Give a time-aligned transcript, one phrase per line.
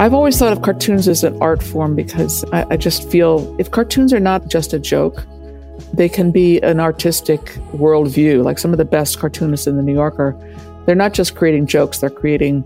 [0.00, 3.70] I've always thought of cartoons as an art form because I, I just feel if
[3.70, 5.26] cartoons are not just a joke,
[5.92, 7.40] they can be an artistic
[7.74, 8.42] worldview.
[8.42, 10.34] Like some of the best cartoonists in the New Yorker,
[10.86, 12.64] they're not just creating jokes, they're creating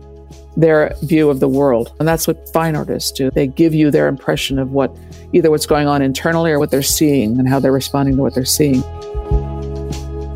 [0.57, 1.93] their view of the world.
[1.99, 3.33] And that's what fine artists do.
[3.33, 4.97] They give you their impression of what
[5.33, 8.37] either what's going on internally or what they're seeing and how they're responding to what
[8.37, 8.83] they're seeing.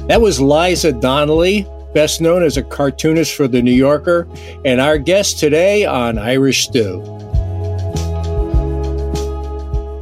[0.09, 4.29] That was Liza Donnelly, best known as a cartoonist for The New Yorker,
[4.65, 7.03] and our guest today on Irish Stew.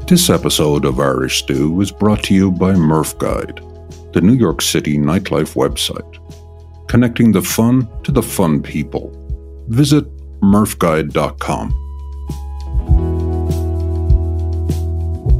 [0.08, 3.60] This episode of Irish Stew is brought to you by Murph Guide,
[4.12, 9.12] the New York City nightlife website, connecting the fun to the fun people.
[9.68, 10.06] Visit
[10.40, 11.85] murphguide.com.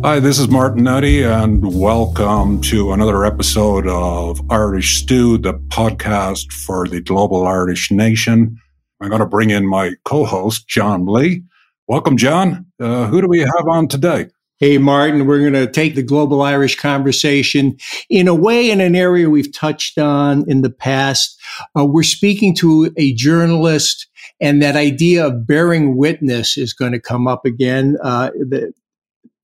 [0.07, 6.53] Hi, this is Martin Nutty, and welcome to another episode of Irish Stew, the podcast
[6.53, 8.57] for the global Irish nation.
[9.01, 11.43] I'm going to bring in my co host, John Lee.
[11.89, 12.67] Welcome, John.
[12.79, 14.29] Uh, who do we have on today?
[14.59, 17.77] Hey, Martin, we're going to take the global Irish conversation
[18.09, 21.37] in a way in an area we've touched on in the past.
[21.77, 24.07] Uh, we're speaking to a journalist,
[24.41, 27.97] and that idea of bearing witness is going to come up again.
[28.05, 28.73] Uh, that,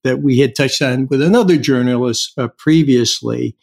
[0.03, 3.55] that we had touched on with another journalist uh, previously.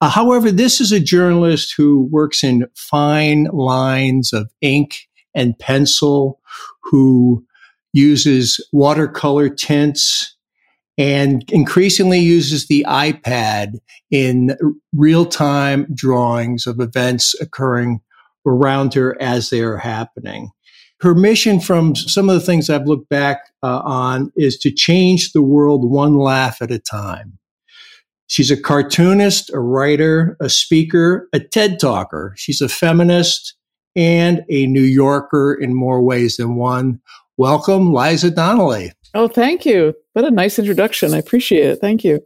[0.00, 6.40] Uh, however, this is a journalist who works in fine lines of ink and pencil,
[6.82, 7.44] who
[7.92, 10.36] uses watercolor tints
[10.98, 13.78] and increasingly uses the iPad
[14.10, 14.56] in
[14.94, 18.00] real time drawings of events occurring
[18.46, 20.50] around her as they are happening.
[21.02, 25.32] Her mission from some of the things I've looked back uh, on is to change
[25.32, 27.38] the world one laugh at a time.
[28.28, 32.34] She's a cartoonist, a writer, a speaker, a TED talker.
[32.36, 33.56] She's a feminist
[33.96, 37.00] and a New Yorker in more ways than one.
[37.36, 38.92] Welcome, Liza Donnelly.
[39.12, 39.94] Oh, thank you.
[40.12, 41.14] What a nice introduction.
[41.14, 41.80] I appreciate it.
[41.80, 42.20] Thank you.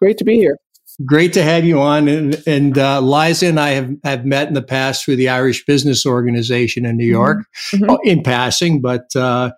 [0.00, 0.56] Great to be here.
[1.04, 2.08] Great to have you on.
[2.08, 5.64] And, and uh, Liza and I have, have met in the past through the Irish
[5.64, 7.12] Business Organization in New mm-hmm.
[7.12, 7.38] York
[7.72, 7.90] mm-hmm.
[7.90, 9.52] Uh, in passing, but uh,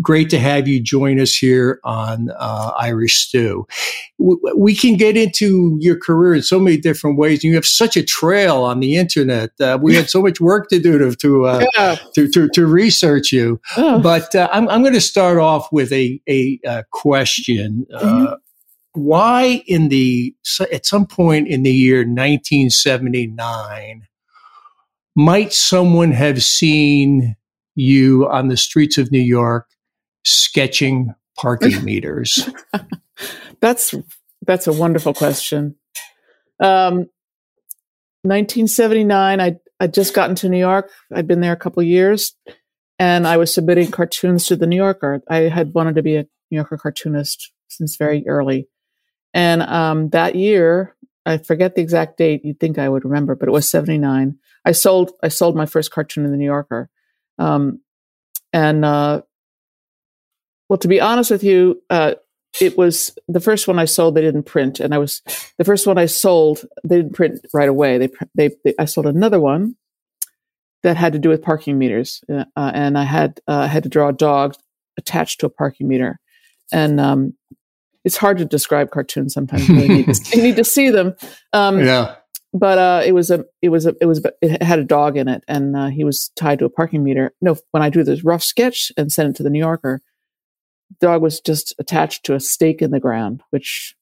[0.00, 3.66] great to have you join us here on uh, Irish Stew.
[4.18, 7.42] We, can get into your career in so many different ways.
[7.42, 9.50] You have such a trail on the internet.
[9.60, 11.96] Uh, we had so much work to do to to, uh, yeah.
[12.14, 13.60] to, to, to, research you.
[13.76, 14.00] Oh.
[14.00, 17.86] But uh, I'm, I'm going to start off with a, a, a question.
[17.92, 18.34] Uh, mm-hmm.
[18.98, 20.34] Why, in the
[20.72, 24.06] at some point in the year 1979,
[25.16, 27.36] might someone have seen
[27.74, 29.66] you on the streets of New York
[30.24, 32.48] sketching parking meters?
[33.60, 33.94] that's
[34.46, 35.76] that's a wonderful question.
[36.60, 37.08] Um,
[38.22, 40.90] 1979, I I just gotten to New York.
[41.14, 42.34] I'd been there a couple years,
[42.98, 45.22] and I was submitting cartoons to the New Yorker.
[45.28, 48.68] I had wanted to be a New Yorker cartoonist since very early,
[49.38, 52.44] and um, that year, I forget the exact date.
[52.44, 54.36] You'd think I would remember, but it was 79.
[54.64, 56.90] I sold I sold my first cartoon in the New Yorker,
[57.38, 57.80] um,
[58.52, 59.22] and uh,
[60.68, 62.14] well, to be honest with you, uh,
[62.60, 64.16] it was the first one I sold.
[64.16, 65.22] They didn't print, and I was
[65.56, 66.64] the first one I sold.
[66.82, 67.98] They didn't print right away.
[67.98, 69.76] They they, they I sold another one
[70.82, 74.08] that had to do with parking meters, uh, and I had uh, had to draw
[74.08, 74.56] a dog
[74.96, 76.18] attached to a parking meter,
[76.72, 77.34] and um,
[78.08, 79.68] it's hard to describe cartoons sometimes.
[79.68, 81.14] You need, to, you need to see them.
[81.52, 82.14] Um, yeah.
[82.54, 85.28] But uh, it was a it was a it was it had a dog in
[85.28, 87.34] it, and uh, he was tied to a parking meter.
[87.42, 90.00] No, when I drew this rough sketch and sent it to the New Yorker,
[90.88, 93.94] the dog was just attached to a stake in the ground, which,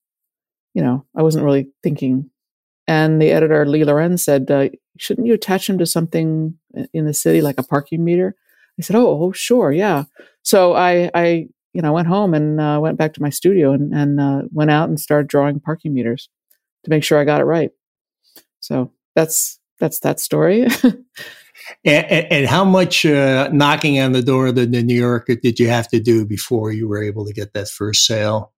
[0.74, 2.30] you know, I wasn't really thinking.
[2.86, 6.56] And the editor, Lee Lorenz, said, uh, shouldn't you attach him to something
[6.94, 8.36] in the city, like a parking meter?
[8.78, 10.04] I said, oh, oh sure, yeah.
[10.42, 13.92] So I, I, you know, went home and uh, went back to my studio and,
[13.92, 16.30] and uh, went out and started drawing parking meters
[16.84, 17.70] to make sure I got it right.
[18.60, 20.66] So that's that's that story.
[21.84, 25.58] And, and, how much uh, knocking on the door of the, the New Yorker did
[25.58, 28.52] you have to do before you were able to get that first sale?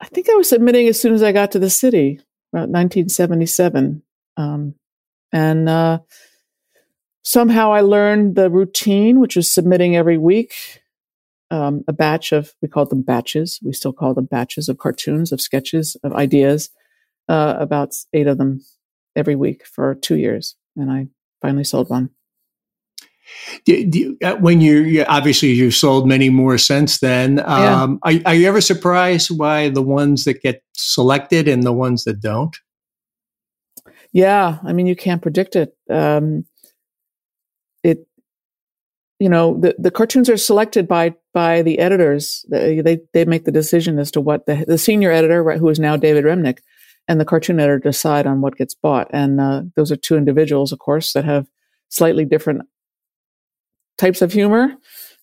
[0.00, 2.20] I think I was submitting as soon as I got to the city,
[2.54, 4.02] about 1977.
[4.38, 4.76] Um,
[5.30, 5.98] and uh,
[7.22, 10.54] somehow I learned the routine, which was submitting every week
[11.50, 13.60] um, a batch of, we called them batches.
[13.62, 16.70] We still call them batches of cartoons, of sketches, of ideas,
[17.28, 18.60] uh, about eight of them
[19.16, 20.56] every week for two years.
[20.76, 21.08] And I
[21.40, 22.10] finally sold one.
[23.64, 28.18] Do, do, uh, when you obviously you've sold many more since then, um, yeah.
[28.18, 32.20] are, are, you ever surprised by the ones that get selected and the ones that
[32.20, 32.54] don't?
[34.12, 35.74] Yeah, I mean you can't predict it.
[35.88, 36.53] Um, it,
[39.24, 42.44] you know, the, the cartoons are selected by by the editors.
[42.50, 42.82] They
[43.14, 45.96] they, make the decision as to what the the senior editor, right, who is now
[45.96, 46.58] David Remnick,
[47.08, 49.08] and the cartoon editor decide on what gets bought.
[49.14, 51.46] And uh, those are two individuals, of course, that have
[51.88, 52.68] slightly different
[53.96, 54.74] types of humor,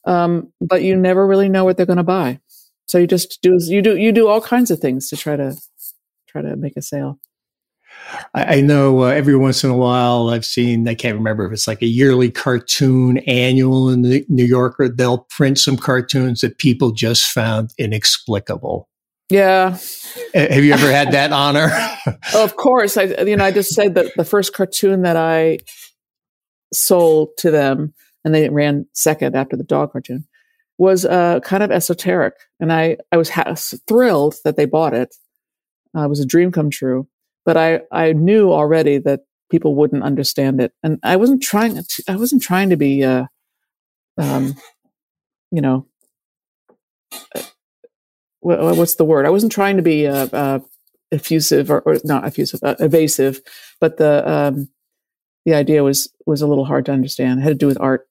[0.05, 2.39] um, but you never really know what they're going to buy.
[2.87, 5.55] So you just do you do you do all kinds of things to try to
[6.27, 7.19] try to make a sale.
[8.33, 11.53] I, I know uh, every once in a while I've seen, I can't remember if
[11.53, 16.57] it's like a yearly cartoon annual in the New Yorker, they'll print some cartoons that
[16.57, 18.87] people just found inexplicable.
[19.29, 19.77] Yeah.
[20.33, 21.71] Have you ever had that honor?
[22.35, 22.97] of course.
[22.97, 25.59] I, you know, I just said that the first cartoon that I
[26.73, 27.93] sold to them,
[28.25, 30.27] and they ran second after the dog cartoon,
[30.77, 32.33] was uh, kind of esoteric.
[32.59, 33.55] And I, I was ha-
[33.87, 35.15] thrilled that they bought it.
[35.95, 37.07] Uh, it was a dream come true
[37.45, 40.73] but I, I knew already that people wouldn't understand it.
[40.83, 43.25] And I wasn't trying to, I wasn't trying to be, uh,
[44.17, 44.55] um,
[45.51, 45.87] you know,
[47.33, 47.43] uh,
[48.41, 49.25] what's the word?
[49.25, 50.59] I wasn't trying to be, uh, uh
[51.11, 53.41] effusive or, or, not effusive, uh, evasive,
[53.81, 54.69] but the, um,
[55.45, 57.39] the idea was, was a little hard to understand.
[57.39, 58.07] It had to do with art,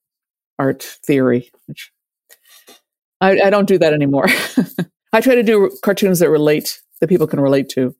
[0.59, 1.91] art theory, which
[3.19, 4.27] I, I don't do that anymore.
[5.13, 7.95] I try to do cartoons that relate, that people can relate to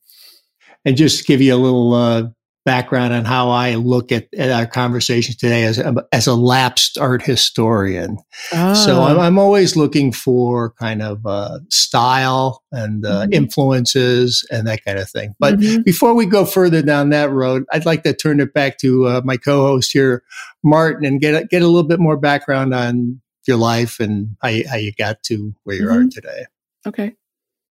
[0.85, 2.23] and just give you a little uh,
[2.63, 6.97] background on how I look at, at our conversation today as a, as a lapsed
[6.97, 8.17] art historian.
[8.53, 8.73] Oh.
[8.73, 9.21] So I'm, ah.
[9.21, 13.33] I'm, always looking for kind of uh, style and uh, mm-hmm.
[13.33, 15.33] influences and that kind of thing.
[15.39, 15.81] But mm-hmm.
[15.81, 19.21] before we go further down that road, I'd like to turn it back to uh,
[19.23, 20.23] my co-host here,
[20.63, 24.67] Martin, and get get a little bit more background on your life and how you,
[24.69, 26.05] how you got to where you mm-hmm.
[26.05, 26.45] are today.
[26.85, 27.15] Okay.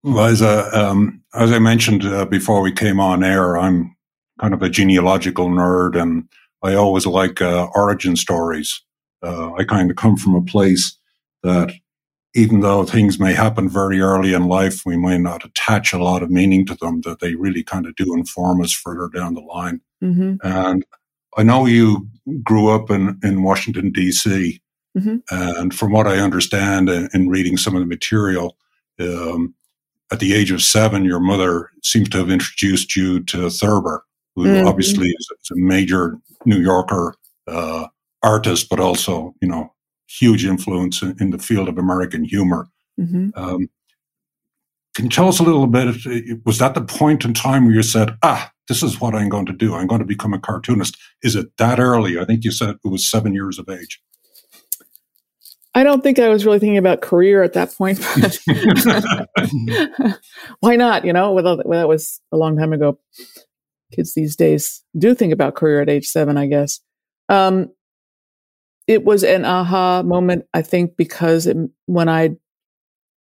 [0.07, 3.97] As, um, as I mentioned uh, before we came on air, I'm
[4.41, 6.29] kind of a genealogical nerd and
[6.63, 8.83] I always like uh, origin stories.
[9.23, 10.97] Uh, I kind of come from a place
[11.43, 11.73] that
[12.35, 16.23] even though things may happen very early in life, we may not attach a lot
[16.23, 19.41] of meaning to them, that they really kind of do inform us further down the
[19.41, 19.81] line.
[20.03, 20.35] Mm-hmm.
[20.43, 20.85] And
[21.37, 22.09] I know you
[22.43, 24.61] grew up in, in Washington, D.C.
[24.97, 25.17] Mm-hmm.
[25.31, 28.57] And from what I understand in, in reading some of the material,
[29.01, 29.55] um,
[30.11, 34.03] at the age of seven, your mother seems to have introduced you to Thurber,
[34.35, 34.67] who mm-hmm.
[34.67, 37.15] obviously is, a major New Yorker
[37.47, 37.87] uh,
[38.23, 39.73] artist, but also, you know,
[40.09, 42.69] huge influence in, in the field of American humor.
[42.99, 43.31] Mm-hmm.
[43.35, 43.69] Um,
[44.95, 45.95] can you tell us a little bit?
[46.45, 49.47] Was that the point in time where you said, ah, this is what I'm going
[49.47, 49.75] to do?
[49.75, 50.97] I'm going to become a cartoonist.
[51.23, 52.19] Is it that early?
[52.19, 54.01] I think you said it was seven years of age.
[55.79, 58.37] I don't think I was really thinking about career at that point, but
[60.59, 61.05] why not?
[61.05, 62.99] You know, well, that was a long time ago.
[63.95, 66.81] Kids these days do think about career at age seven, I guess.
[67.29, 67.69] Um,
[68.89, 72.31] it was an aha moment, I think, because it, when I,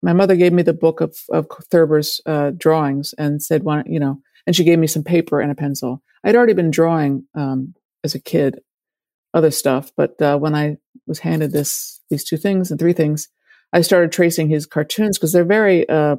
[0.02, 4.00] my mother gave me the book of, of Thurber's uh, drawings and said, "Why, you
[4.00, 6.02] know," and she gave me some paper and a pencil.
[6.25, 8.58] I'd already been drawing um, as a kid,
[9.32, 13.28] other stuff, but uh, when I was handed this these two things and three things,
[13.72, 16.17] I started tracing his cartoons because they're very uh,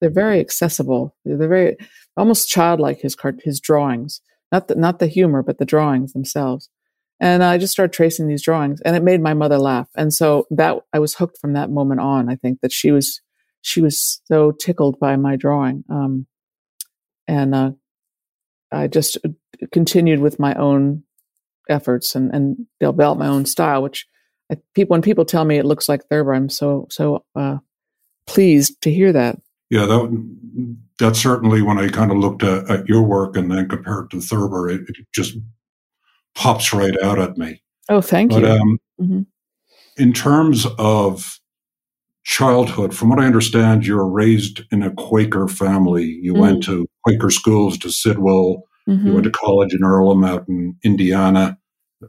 [0.00, 1.14] they're very accessible.
[1.24, 1.76] They're very
[2.16, 6.68] almost childlike his cart his drawings, not the not the humor, but the drawings themselves.
[7.20, 9.88] And I just started tracing these drawings, and it made my mother laugh.
[9.96, 12.28] And so that I was hooked from that moment on.
[12.28, 13.20] I think that she was
[13.60, 16.26] she was so tickled by my drawing, um,
[17.28, 17.70] and uh,
[18.72, 19.18] I just
[19.70, 21.04] continued with my own
[21.68, 24.06] efforts and and developed my own style, which
[24.74, 27.58] people when people tell me it looks like Thurber, I'm so so uh,
[28.26, 29.40] pleased to hear that.
[29.70, 33.68] Yeah, that that's certainly when I kind of looked at, at your work and then
[33.68, 35.36] compared to Thurber, it, it, just
[36.34, 37.62] pops right out at me.
[37.88, 38.48] Oh, thank but, you.
[38.48, 39.20] Um, mm-hmm.
[39.96, 41.40] In terms of
[42.24, 46.04] childhood, from what I understand, you were raised in a Quaker family.
[46.04, 46.42] You mm-hmm.
[46.42, 48.62] went to Quaker schools to Sidwell.
[48.88, 49.06] Mm-hmm.
[49.06, 51.58] You went to college in Earlham out in Indiana,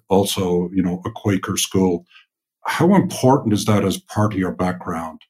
[0.09, 2.05] also, you know, a Quaker school
[2.65, 5.21] how important is that as part of your background?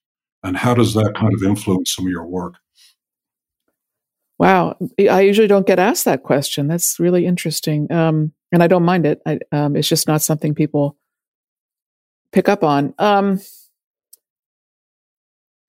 [0.43, 2.55] And how does that kind of influence some of your work?
[4.39, 6.67] Wow, I usually don't get asked that question.
[6.67, 9.21] That's really interesting, um, and I don't mind it.
[9.25, 10.97] I, um, it's just not something people
[12.31, 12.93] pick up on.
[12.99, 13.39] Um,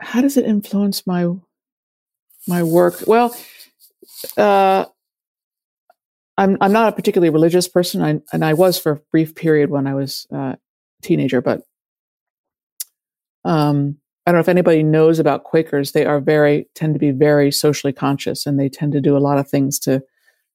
[0.00, 1.28] how does it influence my
[2.48, 3.04] my work?
[3.06, 3.36] Well,
[4.36, 4.86] uh,
[6.36, 9.70] I'm I'm not a particularly religious person, I, and I was for a brief period
[9.70, 10.54] when I was uh,
[11.04, 11.62] teenager, but
[13.44, 13.96] um,
[14.26, 15.92] I don't know if anybody knows about Quakers.
[15.92, 19.18] They are very tend to be very socially conscious, and they tend to do a
[19.18, 20.02] lot of things to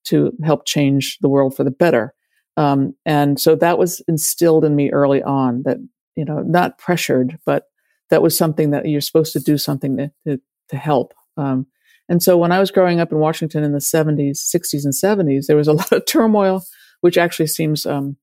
[0.06, 2.14] to help change the world for the better.
[2.58, 5.78] Um, and so that was instilled in me early on that
[6.20, 7.64] you know, not pressured, but
[8.10, 11.14] that was something that you're supposed to do something to, to, to help.
[11.38, 11.66] Um,
[12.10, 15.46] and so when I was growing up in Washington in the 70s, 60s, and 70s,
[15.46, 16.64] there was a lot of turmoil,
[17.00, 18.18] which actually seems um,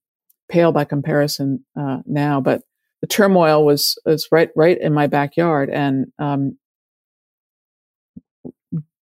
[0.48, 2.40] pale by comparison uh, now.
[2.40, 2.62] But
[3.00, 6.58] the turmoil was was right right in my backyard, and um,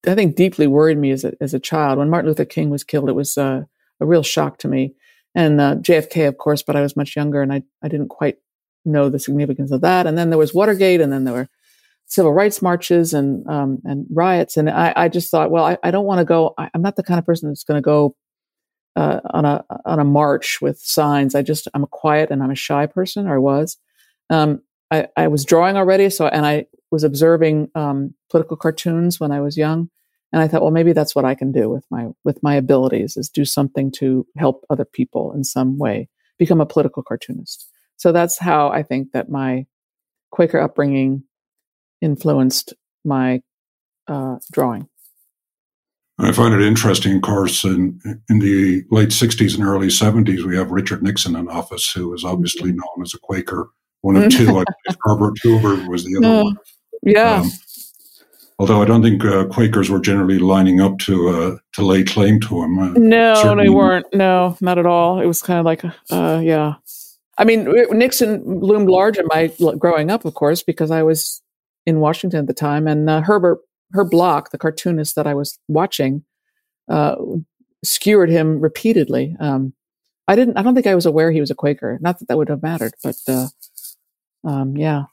[0.06, 1.98] I think deeply worried me as a as a child.
[1.98, 3.62] When Martin Luther King was killed, it was uh,
[4.00, 4.94] a real shock to me,
[5.34, 6.62] and uh, JFK, of course.
[6.62, 8.36] But I was much younger, and I I didn't quite
[8.84, 10.06] know the significance of that.
[10.06, 11.48] And then there was Watergate, and then there were
[12.06, 14.56] civil rights marches and um, and riots.
[14.56, 16.54] And I, I just thought, well, I, I don't want to go.
[16.58, 18.16] I, am not the kind of person that's going to go
[18.96, 21.34] uh, on a on a march with signs.
[21.34, 23.76] I just I'm a quiet and I'm a shy person, or I was.
[24.30, 29.32] Um, I, I was drawing already, so and I was observing um, political cartoons when
[29.32, 29.88] I was young,
[30.32, 33.16] and I thought, well, maybe that's what I can do with my with my abilities
[33.16, 36.08] is do something to help other people in some way,
[36.38, 37.68] become a political cartoonist.
[37.96, 39.66] So that's how I think that my
[40.30, 41.24] Quaker upbringing
[42.00, 43.42] influenced my
[44.08, 44.88] uh, drawing.
[46.22, 48.00] I find it interesting, of course, in,
[48.30, 52.24] in the late 60s and early 70s, we have Richard Nixon in office, who was
[52.24, 52.78] obviously mm-hmm.
[52.78, 53.68] known as a Quaker.
[54.02, 54.64] One of two, I
[55.02, 56.56] Herbert Hoover was the other uh, one.
[57.02, 57.40] Yeah.
[57.40, 57.50] Um,
[58.58, 62.40] although I don't think uh, Quakers were generally lining up to uh, to lay claim
[62.40, 62.78] to him.
[62.78, 64.06] Uh, no, they weren't.
[64.12, 65.20] No, not at all.
[65.20, 66.74] It was kind of like, uh, yeah.
[67.38, 71.42] I mean, Nixon loomed large in my growing up, of course, because I was
[71.86, 73.60] in Washington at the time, and uh, Herbert
[73.92, 76.24] Herb block, the cartoonist that I was watching,
[76.88, 77.16] uh,
[77.84, 79.36] skewered him repeatedly.
[79.40, 79.74] Um,
[80.28, 80.56] I didn't.
[80.56, 81.98] I don't think I was aware he was a Quaker.
[82.00, 83.48] Not that that would have mattered, but uh,
[84.44, 85.04] um, yeah.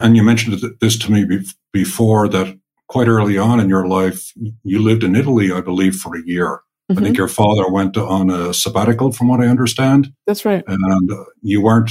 [0.00, 1.26] And you mentioned this to me
[1.72, 4.32] before that quite early on in your life,
[4.64, 6.60] you lived in Italy, I believe, for a year.
[6.90, 6.92] Mm-hmm.
[6.92, 7.20] I think mm-hmm.
[7.20, 10.12] your father went on a sabbatical, from what I understand.
[10.26, 10.64] That's right.
[10.66, 11.90] And uh, you weren't,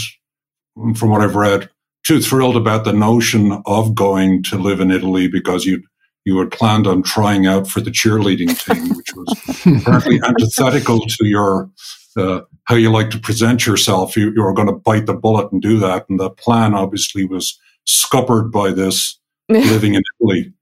[0.96, 1.70] from what I've read,
[2.08, 5.84] too thrilled about the notion of going to live in Italy because you
[6.24, 11.26] you had planned on trying out for the cheerleading team, which was apparently antithetical to
[11.26, 11.70] your
[12.16, 14.16] uh, how you like to present yourself.
[14.16, 17.26] You, you were going to bite the bullet and do that, and the plan obviously
[17.26, 20.54] was scuppered by this living in Italy.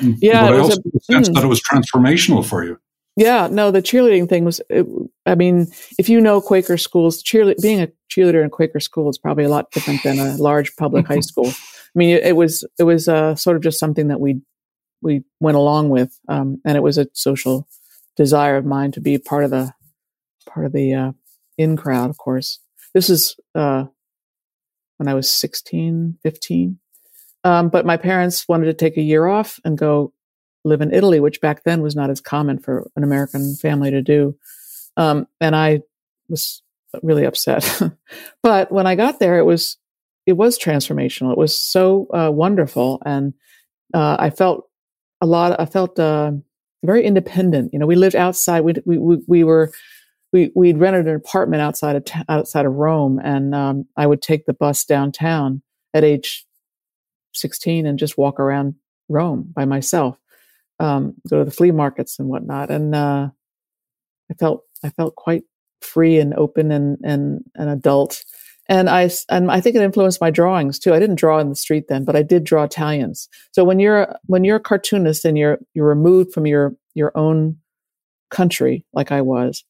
[0.00, 1.34] Yeah, but I also a, sense mm.
[1.34, 2.78] that it was transformational for you.
[3.16, 4.60] Yeah, no, the cheerleading thing was.
[4.68, 4.86] It,
[5.24, 5.68] I mean,
[5.98, 9.48] if you know Quaker schools, cheerle- being a cheerleader in Quaker school is probably a
[9.48, 11.48] lot different than a large public high school.
[11.48, 14.42] I mean, it, it was it was uh, sort of just something that we
[15.00, 17.66] we went along with, um, and it was a social
[18.16, 19.72] desire of mine to be part of the
[20.46, 21.12] part of the uh,
[21.56, 22.10] in crowd.
[22.10, 22.58] Of course,
[22.92, 23.86] this is uh,
[24.98, 26.78] when I was 16, 15.
[27.44, 30.12] Um, but my parents wanted to take a year off and go
[30.66, 34.02] live in Italy, which back then was not as common for an American family to
[34.02, 34.36] do.
[34.96, 35.82] Um, and I
[36.28, 36.62] was
[37.02, 37.80] really upset.
[38.42, 39.78] but when I got there, it was
[40.26, 41.32] it was transformational.
[41.32, 43.32] It was so uh, wonderful, and
[43.94, 44.68] uh, I felt
[45.20, 45.58] a lot.
[45.60, 46.32] I felt uh,
[46.84, 47.72] very independent.
[47.72, 48.62] You know, we lived outside.
[48.62, 49.72] We we we, were
[50.32, 54.20] we we'd rented an apartment outside of t- outside of Rome, and um, I would
[54.20, 55.62] take the bus downtown
[55.94, 56.44] at age
[57.32, 58.74] sixteen and just walk around
[59.08, 60.18] Rome by myself
[60.78, 62.70] um, go to the flea markets and whatnot.
[62.70, 63.28] And uh,
[64.30, 65.44] I felt I felt quite
[65.80, 68.24] free and open and and an adult.
[68.68, 70.92] And I and I think it influenced my drawings too.
[70.92, 73.28] I didn't draw in the street then, but I did draw Italians.
[73.52, 77.58] So when you're when you're a cartoonist and you're you're removed from your your own
[78.30, 79.64] country, like I was,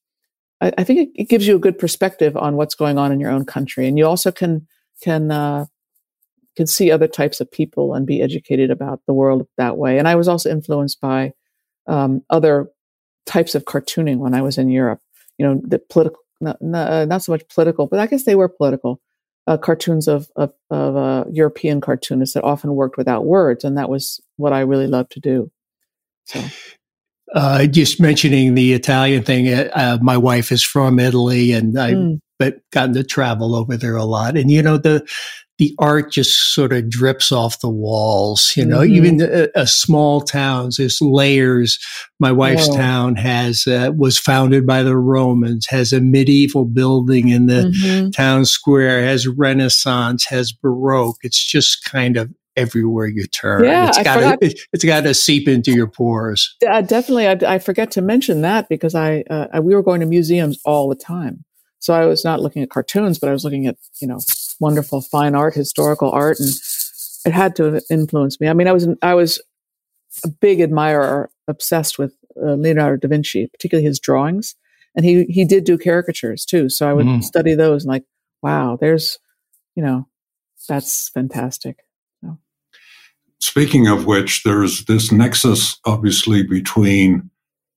[0.62, 3.20] I, I think it, it, gives you a good perspective on what's going on in
[3.20, 4.66] your own country, and you also can
[5.02, 5.66] can uh,
[6.56, 9.98] can see other types of people and be educated about the world that way.
[9.98, 11.32] And I was also influenced by
[11.86, 12.68] um, other
[13.26, 15.00] types of cartooning when I was in Europe.
[15.38, 18.48] You know, the political, not, not, not so much political, but I guess they were
[18.48, 19.00] political.
[19.48, 23.88] Uh, cartoons of of, of uh, European cartoonists that often worked without words, and that
[23.88, 25.52] was what I really loved to do.
[26.25, 26.42] So.
[27.34, 31.96] Uh, just mentioning the Italian thing, uh, uh, my wife is from Italy, and I've
[31.96, 32.20] mm.
[32.40, 34.36] but gotten to travel over there a lot.
[34.36, 35.06] And you know the
[35.58, 38.94] the art just sort of drips off the walls, you know, mm-hmm.
[38.94, 41.78] even a, a, small towns, there's layers.
[42.20, 42.76] My wife's Whoa.
[42.76, 48.10] town has, uh, was founded by the Romans, has a medieval building in the mm-hmm.
[48.10, 51.16] town square, has Renaissance, has Baroque.
[51.22, 53.64] It's just kind of everywhere you turn.
[53.64, 56.54] Yeah, it's got to, it's got to seep into your pores.
[56.66, 57.28] Uh, definitely.
[57.28, 60.88] I, I, forget to mention that because I, uh, we were going to museums all
[60.88, 61.44] the time.
[61.78, 64.18] So I was not looking at cartoons, but I was looking at, you know,
[64.60, 66.50] wonderful fine art, historical art, and
[67.25, 68.48] it had to influence me.
[68.48, 69.42] I mean, I was I was
[70.25, 74.54] a big admirer, obsessed with uh, Leonardo da Vinci, particularly his drawings,
[74.94, 76.68] and he he did do caricatures too.
[76.68, 77.22] So I would mm.
[77.22, 78.04] study those and like,
[78.42, 79.18] wow, there's
[79.75, 80.08] you know,
[80.68, 81.78] that's fantastic.
[82.22, 82.38] So.
[83.40, 87.30] Speaking of which, there's this nexus obviously between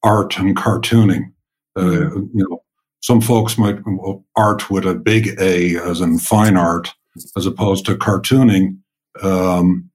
[0.04, 1.34] art and cartooning.
[1.78, 2.64] Uh, you know,
[3.02, 3.78] some folks might
[4.36, 6.94] art with a big A as in fine art,
[7.36, 8.78] as opposed to cartooning.
[9.22, 9.90] Um,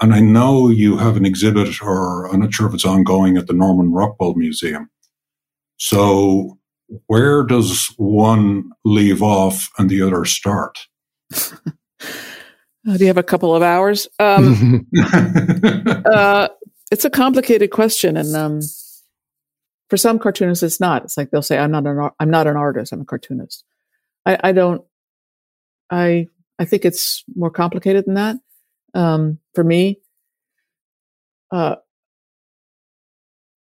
[0.00, 3.46] and I know you have an exhibit, or I'm not sure if it's ongoing at
[3.46, 4.88] the Norman Rockwell Museum.
[5.76, 6.58] So,
[7.06, 10.78] where does one leave off and the other start?
[12.88, 14.08] Uh, do you have a couple of hours?
[14.18, 16.48] Um, uh,
[16.90, 18.60] it's a complicated question, and um,
[19.90, 21.04] for some cartoonists, it's not.
[21.04, 22.92] It's like they'll say, "I'm not an I'm not an artist.
[22.92, 23.64] I'm a cartoonist."
[24.24, 24.82] I, I don't.
[25.90, 26.28] I
[26.58, 28.36] I think it's more complicated than that.
[28.94, 30.00] Um, for me,
[31.50, 31.76] uh,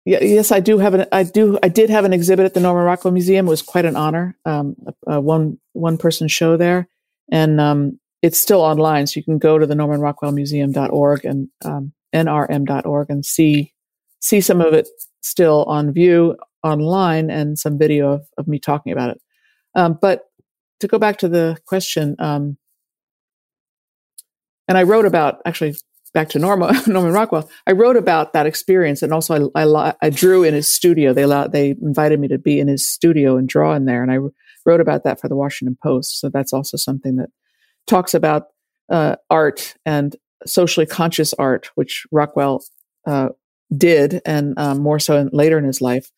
[0.05, 1.07] yes, I do have an.
[1.11, 1.59] I do.
[1.63, 3.47] I did have an exhibit at the Norman Rockwell Museum.
[3.47, 4.37] It was quite an honor.
[4.45, 6.87] Um, a, one one person show there,
[7.33, 11.49] and um, it's still online, so you can go to the Norman Rockwell Museum.org and
[11.65, 13.73] um, nrm.org and see
[14.21, 14.87] see some of it
[15.21, 19.21] still on view online and some video of, of me talking about it.
[19.75, 20.25] Um, but
[20.81, 22.57] to go back to the question, um,
[24.69, 25.75] and I wrote about actually
[26.13, 27.49] back to Norma, Norman Rockwell.
[27.67, 31.13] I wrote about that experience, and also I, I, I, drew in his studio.
[31.13, 34.11] They allowed, they invited me to be in his studio and draw in there, and
[34.11, 34.19] I
[34.67, 36.21] wrote about that for the Washington Post.
[36.21, 37.31] So that's also something that
[37.87, 38.45] talks about
[38.91, 42.65] uh, art and socially conscious art, which Rockwell
[43.07, 43.31] uh,
[43.77, 46.11] did, and um, more so in, later in his life.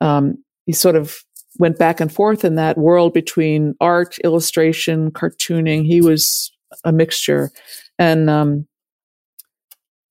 [0.00, 1.22] Um, he sort of
[1.58, 5.84] went back and forth in that world between art, illustration, cartooning.
[5.84, 6.52] He was
[6.84, 7.50] a mixture,
[7.98, 8.66] and um,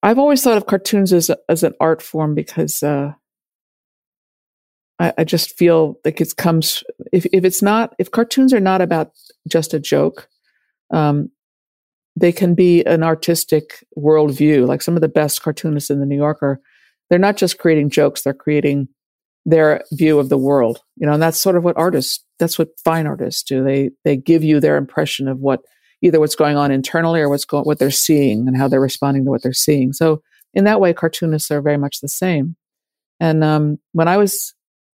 [0.03, 3.13] I've always thought of cartoons as as an art form because uh,
[4.99, 8.81] I, I, just feel like it comes if if it's not if cartoons are not
[8.81, 9.11] about
[9.47, 10.27] just a joke,
[10.91, 11.29] um,
[12.15, 14.67] they can be an artistic worldview.
[14.67, 16.61] Like some of the best cartoonists in the New Yorker,
[17.11, 18.87] they're not just creating jokes; they're creating
[19.45, 20.79] their view of the world.
[20.95, 22.23] You know, and that's sort of what artists.
[22.39, 23.63] That's what fine artists do.
[23.63, 25.59] They they give you their impression of what
[26.01, 29.25] either what's going on internally or what's going what they're seeing and how they're responding
[29.25, 29.93] to what they're seeing.
[29.93, 32.55] So in that way, cartoonists are very much the same.
[33.19, 34.53] And um, when I was,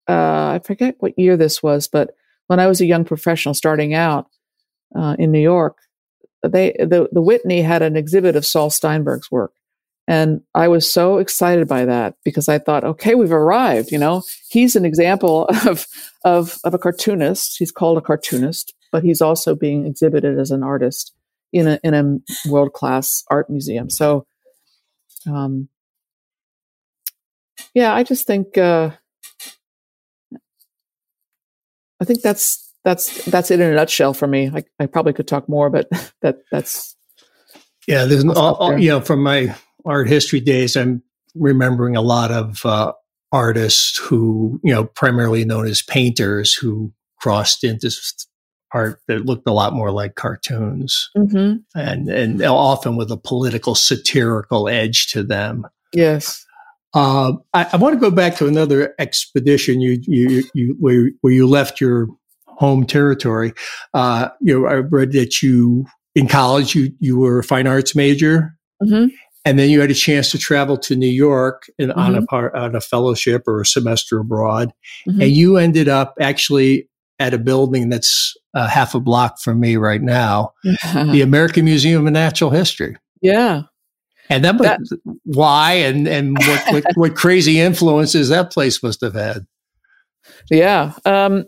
[0.10, 2.12] uh, I forget what year this was, but
[2.48, 4.28] when I was a young professional starting out
[4.96, 5.78] uh, in New York,
[6.44, 9.54] they the, the Whitney had an exhibit of Saul Steinberg's work.
[10.08, 13.92] And I was so excited by that because I thought, okay, we've arrived.
[13.92, 15.86] You know, he's an example of,
[16.24, 17.58] of, of a cartoonist.
[17.58, 21.14] He's called a cartoonist, but he's also being exhibited as an artist
[21.52, 23.90] in a, in a world class art museum.
[23.90, 24.26] So,
[25.26, 25.68] um,
[27.74, 28.92] yeah, I just think, uh,
[32.00, 34.50] I think that's that's that's it in a nutshell for me.
[34.54, 35.90] I, I probably could talk more, but
[36.22, 36.96] that that's
[37.88, 38.06] yeah.
[38.06, 40.76] There's all, all, you know from my art history days.
[40.76, 41.04] I'm
[41.36, 42.94] remembering a lot of uh,
[43.32, 47.92] artists who you know primarily known as painters who crossed into
[48.74, 51.58] art that looked a lot more like cartoons, mm-hmm.
[51.80, 55.66] and and often with a political satirical edge to them.
[55.94, 56.46] Yes.
[56.94, 61.34] Uh, I, I, want to go back to another expedition you you, you where, where
[61.34, 62.08] you left your
[62.46, 63.54] home territory.
[63.94, 65.86] Uh, you know, I read that you
[66.16, 69.08] in college you you were a fine arts major, mm-hmm.
[69.48, 72.00] And then you had a chance to travel to New York and mm-hmm.
[72.00, 72.58] on a mm-hmm.
[72.58, 74.74] on a fellowship or a semester abroad,
[75.08, 75.22] mm-hmm.
[75.22, 79.78] and you ended up actually at a building that's uh, half a block from me
[79.78, 82.98] right now, the American Museum of Natural History.
[83.22, 83.64] Yeah.
[84.30, 84.80] And that, that
[85.24, 89.48] why and and what, what, what crazy influences that place must have had.
[90.52, 90.92] Yeah.
[91.06, 91.46] Um,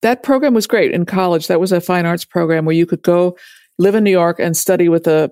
[0.00, 1.48] that program was great in college.
[1.48, 3.36] That was a fine arts program where you could go
[3.78, 5.30] live in New York and study with a,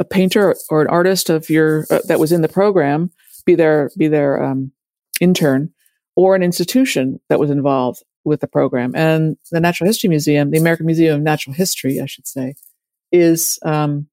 [0.00, 3.10] a, painter or an artist of your uh, that was in the program,
[3.44, 4.72] be their be their um,
[5.20, 5.72] intern,
[6.16, 8.92] or an institution that was involved with the program.
[8.94, 12.54] And the Natural History Museum, the American Museum of Natural History, I should say,
[13.12, 14.08] is um,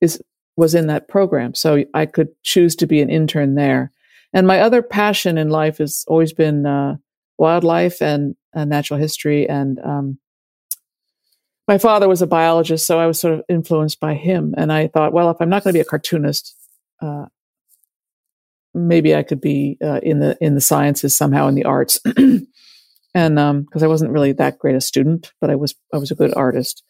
[0.00, 0.22] is
[0.56, 1.54] was in that program.
[1.54, 3.92] So I could choose to be an intern there.
[4.32, 6.96] And my other passion in life has always been uh,
[7.38, 9.48] wildlife and uh, natural history.
[9.48, 10.18] And um,
[11.68, 14.54] my father was a biologist, so I was sort of influenced by him.
[14.56, 16.56] And I thought, well, if I'm not going to be a cartoonist,
[17.02, 17.26] uh,
[18.74, 22.00] maybe I could be uh, in the in the sciences somehow in the arts.
[22.16, 26.10] and because um, I wasn't really that great a student, but I was I was
[26.10, 26.82] a good artist.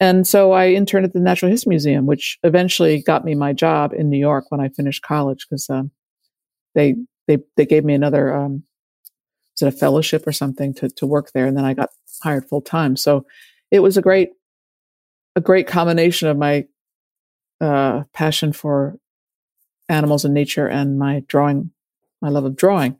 [0.00, 3.92] And so I interned at the Natural History Museum, which eventually got me my job
[3.92, 5.90] in New York when I finished college because um,
[6.74, 6.96] they
[7.28, 8.64] they they gave me another um,
[9.60, 11.46] it a fellowship or something to, to work there.
[11.46, 11.90] And then I got
[12.22, 12.96] hired full time.
[12.96, 13.26] So
[13.72, 14.30] it was a great,
[15.34, 16.66] a great combination of my
[17.60, 18.98] uh, passion for
[19.88, 21.70] animals and nature and my drawing,
[22.20, 22.98] my love of drawing.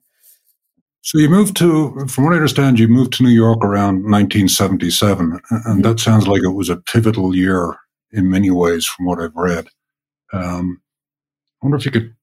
[1.02, 5.40] So you moved to, from what I understand, you moved to New York around 1977,
[5.50, 7.76] and that sounds like it was a pivotal year
[8.12, 9.66] in many ways, from what I've read.
[10.32, 10.80] Um,
[11.60, 12.14] I wonder if you could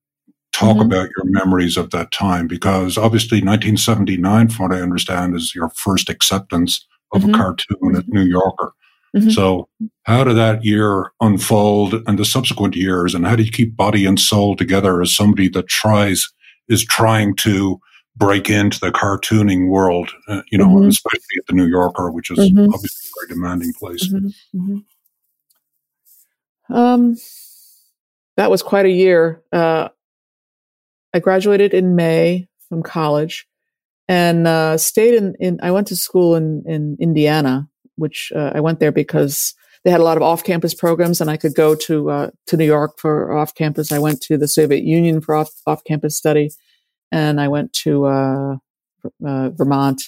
[0.54, 0.86] talk mm-hmm.
[0.86, 5.70] about your memories of that time, because obviously 1979, from what I understand, is your
[5.76, 7.34] first acceptance of mm-hmm.
[7.34, 8.74] a cartoon at New Yorker.
[9.16, 9.30] Mm-hmm.
[9.32, 9.68] So,
[10.04, 14.06] how did that year unfold and the subsequent years, and how do you keep body
[14.06, 16.28] and soul together as somebody that tries
[16.68, 17.80] is trying to
[18.16, 20.90] break into the cartooning world, uh, you know, mm-hmm.
[20.90, 22.72] especially at the New Yorker, which is mm-hmm.
[22.72, 24.08] obviously a very demanding place.
[24.08, 24.60] Mm-hmm.
[24.60, 26.74] Mm-hmm.
[26.74, 27.18] Um,
[28.38, 29.42] that was quite a year.
[29.52, 29.90] Uh,
[31.14, 33.48] I graduated in May from college
[34.10, 35.60] and uh, stayed in, in.
[35.64, 39.54] I went to school in in Indiana, which uh, I went there because
[39.86, 42.66] they had a lot of off-campus programs, and I could go to uh, to New
[42.66, 43.94] York for off-campus.
[43.94, 46.50] I went to the Soviet Union for off off-campus study
[47.12, 48.56] and I went to uh,
[49.26, 50.04] uh, Vermont.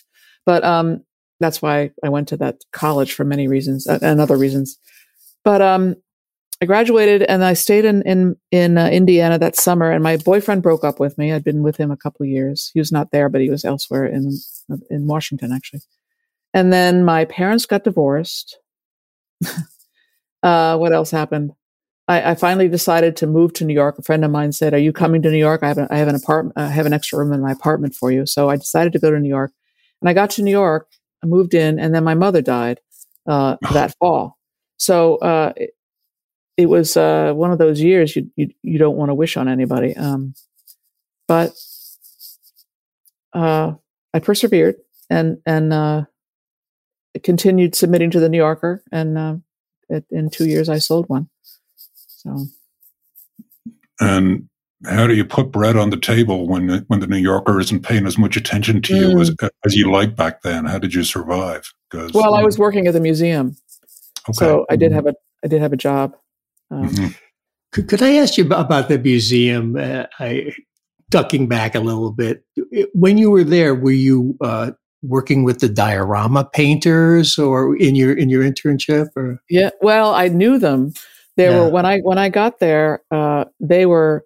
[0.46, 1.04] But um,
[1.40, 4.78] that's why I went to that college for many reasons uh, and other reasons.
[5.44, 5.96] But um,
[6.62, 9.92] I graduated and I stayed in in in uh, Indiana that summer.
[9.92, 11.34] And my boyfriend broke up with me.
[11.34, 12.70] I'd been with him a couple of years.
[12.74, 14.32] He was not there, but he was elsewhere in
[14.90, 15.82] in Washington actually.
[16.54, 18.60] And then my parents got divorced.
[20.44, 21.52] uh, what else happened?
[22.08, 23.98] I, I, finally decided to move to New York.
[23.98, 25.64] A friend of mine said, "Are you coming to New York?
[25.64, 26.58] I have, a, I have an apartment.
[26.58, 29.10] I have an extra room in my apartment for you." So I decided to go
[29.10, 29.52] to New York,
[30.02, 30.88] and I got to New York.
[31.24, 32.82] I moved in, and then my mother died
[33.28, 34.38] uh, that fall.
[34.78, 35.54] So uh,
[36.58, 39.38] it, it, was uh, one of those years you you, you don't want to wish
[39.38, 39.96] on anybody.
[39.96, 40.34] Um,
[41.28, 41.54] but
[43.34, 43.74] uh,
[44.14, 44.76] I persevered
[45.10, 46.04] and and uh,
[47.24, 49.36] continued submitting to the New Yorker, and uh,
[50.10, 51.30] in two years I sold one.
[52.08, 52.46] So,
[54.00, 54.48] and
[54.86, 58.06] how do you put bread on the table when when the New Yorker isn't paying
[58.06, 59.22] as much attention to you mm.
[59.22, 59.36] as,
[59.66, 60.66] as you like back then?
[60.66, 61.72] How did you survive?
[61.94, 63.58] Well, I was working at the museum,
[64.30, 64.34] okay.
[64.34, 64.96] so I did mm-hmm.
[64.96, 66.16] have a I did have a job.
[66.72, 67.08] Um, mm-hmm.
[67.72, 69.76] could, could, I ask you about the museum?
[69.76, 70.54] Uh, I,
[71.10, 72.44] ducking back a little bit,
[72.94, 74.72] when you were there, were you uh,
[75.04, 79.10] working with the diorama painters, or in your in your internship?
[79.16, 80.94] Or yeah, well, I knew them
[81.38, 81.62] they yeah.
[81.62, 84.26] were when I when I got there, uh, they were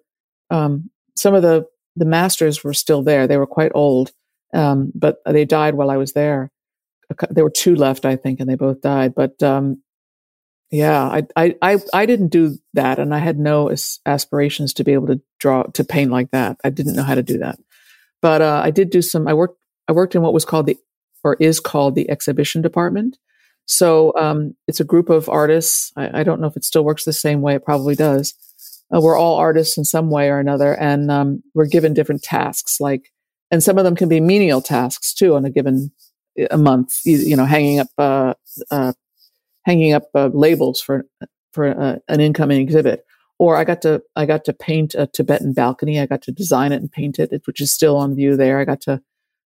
[0.50, 3.26] um, some of the the masters were still there.
[3.26, 4.12] They were quite old,
[4.52, 6.50] um, but they died while I was there.
[7.30, 9.14] There were two left, I think, and they both died.
[9.14, 9.82] But um,
[10.70, 13.72] yeah, I, I, I I didn't do that, and I had no
[14.04, 16.58] aspirations to be able to draw to paint like that.
[16.64, 17.58] I didn't know how to do that,
[18.20, 19.28] but uh, I did do some.
[19.28, 20.76] I worked I worked in what was called the
[21.22, 23.16] or is called the exhibition department,
[23.66, 25.92] so um, it's a group of artists.
[25.96, 27.54] I, I, don't know if it still works the same way.
[27.54, 28.34] It probably does.
[28.94, 32.80] Uh, we're all artists in some way or another, and um, we're given different tasks.
[32.80, 33.12] Like,
[33.50, 35.92] and some of them can be menial tasks too on a given
[36.50, 36.92] a month.
[37.04, 38.34] You, you know, hanging up uh,
[38.70, 38.92] uh,
[39.66, 41.04] hanging up uh, labels for
[41.52, 43.04] for uh, an incoming exhibit.
[43.38, 46.00] Or I got to I got to paint a Tibetan balcony.
[46.00, 48.58] I got to design it and paint it, which is still on view there.
[48.58, 49.02] I got to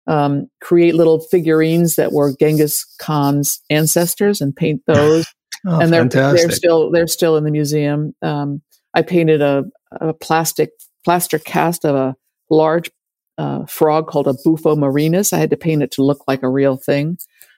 [0.08, 5.26] um, create little figurines that were Genghis Khan's ancestors and paint those.
[5.68, 8.14] oh, and they're they're still they're still in the museum.
[8.22, 8.62] Um,
[8.94, 10.72] I painted a, a, plastic
[11.06, 12.16] plaster cast of a
[12.50, 12.90] large
[13.38, 15.34] uh, frog called a Bufo marinus.
[15.34, 17.18] I had to paint it to look like a real thing.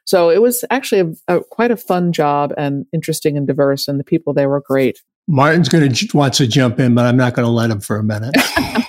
[0.10, 4.00] So it was actually a, a, quite a fun job and interesting and diverse, and
[4.00, 5.04] the people there were great.
[5.28, 7.98] Martin's going to wants to jump in, but I'm not going to let him for
[7.98, 8.34] a minute.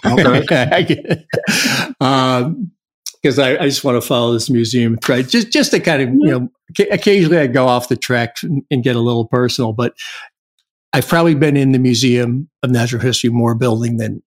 [0.07, 1.27] okay.
[2.01, 2.73] um,
[3.23, 6.09] because I, I, just want to follow this museum thread, just just to kind of
[6.09, 6.49] you know,
[6.91, 9.93] occasionally I go off the track and, and, get a little personal, but
[10.95, 14.23] I've probably been in the Museum of Natural History more building than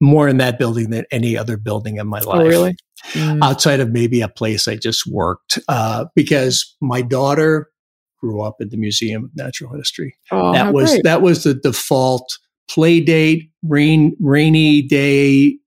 [0.00, 2.40] more in that building than any other building in my life.
[2.40, 2.76] Oh, really?
[3.12, 3.42] Mm.
[3.42, 7.70] Outside of maybe a place I just worked, uh, because my daughter
[8.18, 10.16] grew up at the Museum of Natural History.
[10.30, 11.04] Oh, that was great.
[11.04, 12.38] that was the default
[12.68, 15.58] play date, rain, rainy day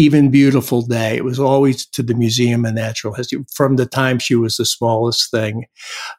[0.00, 1.14] even beautiful day.
[1.14, 4.64] It was always to the Museum of Natural History from the time she was the
[4.64, 5.66] smallest thing.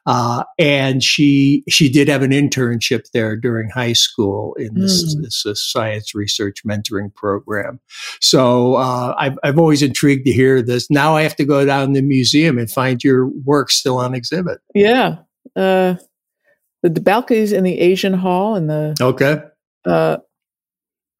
[0.06, 5.22] Uh, and she she did have an internship there during high school in this, mm.
[5.22, 7.80] this, this science research mentoring program.
[8.20, 10.88] So uh, I've, I've always intrigued to hear this.
[10.88, 14.14] Now I have to go down to the museum and find your work still on
[14.14, 14.60] exhibit.
[14.74, 15.16] Yeah.
[15.56, 15.96] Uh,
[16.82, 19.42] the, the balconies in the Asian Hall and the okay.
[19.84, 20.18] Uh,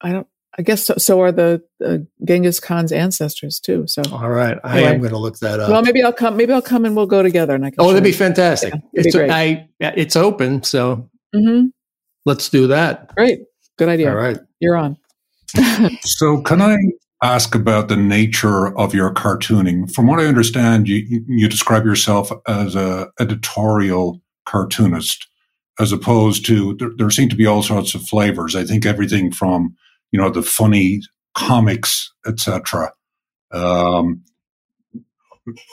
[0.00, 0.26] I don't
[0.58, 3.84] I guess so, so are the uh, Genghis Khan's ancestors too.
[3.86, 4.94] So all right, I anyway.
[4.94, 5.70] am going to look that up.
[5.70, 6.36] Well, maybe I'll come.
[6.36, 7.54] Maybe I'll come and we'll go together.
[7.54, 8.74] And I can oh, that'd be fantastic.
[8.74, 11.66] Yeah, it's be I, it's open, so Mm-hmm.
[12.24, 13.14] Let's do that.
[13.14, 13.40] Great.
[13.78, 14.10] Good idea.
[14.10, 14.38] All right.
[14.60, 14.96] You're on.
[16.02, 16.76] so, can I
[17.22, 19.92] ask about the nature of your cartooning?
[19.92, 25.26] From what I understand, you, you describe yourself as a editorial cartoonist,
[25.80, 28.54] as opposed to there, there seem to be all sorts of flavors.
[28.54, 29.74] I think everything from
[30.12, 31.00] you know the funny
[31.34, 32.92] comics, etc.
[33.50, 34.22] Um,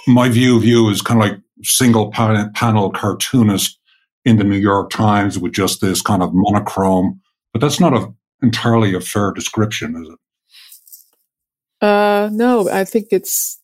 [0.08, 3.78] my view of you is kind of like single panel cartoonist
[4.26, 7.22] in the New York Times with just this kind of monochrome,
[7.54, 11.86] but that's not a, entirely a fair description, is it?
[11.86, 13.60] Uh, no, I think it's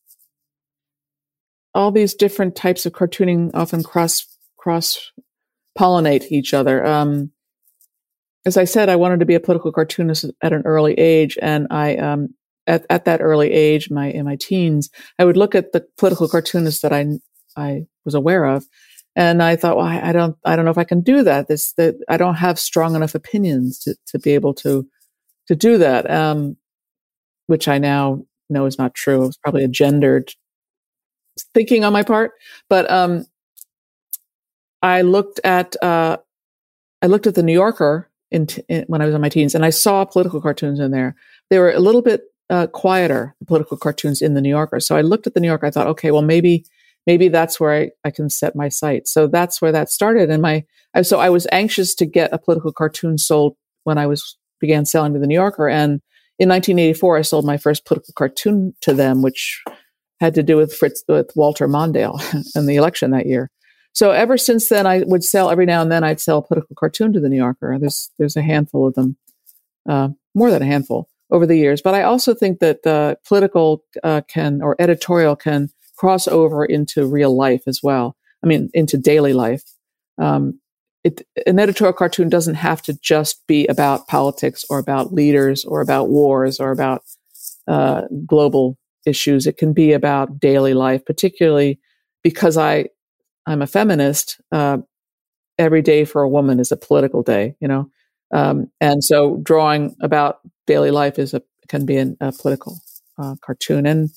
[1.74, 5.12] all these different types of cartooning often cross cross
[5.78, 6.84] pollinate each other.
[6.84, 7.32] Um,
[8.46, 11.66] as I said, I wanted to be a political cartoonist at an early age, and
[11.70, 12.28] I um,
[12.68, 16.28] at at that early age, my in my teens, I would look at the political
[16.28, 17.06] cartoonists that I
[17.56, 18.64] I was aware of,
[19.16, 21.48] and I thought, well, I, I don't I don't know if I can do that.
[21.48, 24.86] This that I don't have strong enough opinions to to be able to
[25.48, 26.08] to do that.
[26.08, 26.56] Um,
[27.48, 29.22] which I now know is not true.
[29.22, 30.32] It was probably a gendered
[31.52, 32.32] thinking on my part,
[32.68, 33.26] but um,
[34.82, 36.18] I looked at uh,
[37.02, 39.54] I looked at the New Yorker in, t- in, when I was in my teens,
[39.54, 41.14] and I saw political cartoons in there.
[41.50, 44.80] They were a little bit uh, quieter, political cartoons in the New Yorker.
[44.80, 45.66] So I looked at the New Yorker.
[45.66, 46.64] I thought, okay, well maybe
[47.06, 49.06] maybe that's where I, I can set my sight.
[49.06, 50.30] So that's where that started.
[50.30, 54.06] And my I, so I was anxious to get a political cartoon sold when I
[54.06, 55.68] was began selling to the New Yorker.
[55.68, 56.00] And
[56.38, 59.62] in 1984, I sold my first political cartoon to them, which
[60.20, 62.20] had to do with Fritz with Walter Mondale
[62.54, 63.50] and the election that year.
[63.96, 66.04] So ever since then, I would sell every now and then.
[66.04, 67.78] I'd sell a political cartoon to the New Yorker.
[67.80, 69.16] There's there's a handful of them,
[69.88, 71.80] uh, more than a handful over the years.
[71.80, 77.06] But I also think that uh, political uh, can or editorial can cross over into
[77.06, 78.18] real life as well.
[78.44, 79.62] I mean, into daily life.
[80.18, 80.60] Um,
[81.02, 85.80] it, an editorial cartoon doesn't have to just be about politics or about leaders or
[85.80, 87.02] about wars or about
[87.66, 89.46] uh, global issues.
[89.46, 91.80] It can be about daily life, particularly
[92.22, 92.88] because I
[93.46, 94.78] I'm a feminist, uh,
[95.58, 97.90] every day for a woman is a political day, you know,
[98.32, 102.78] um, and so drawing about daily life is a can be an, a political
[103.18, 104.10] uh, cartoon, and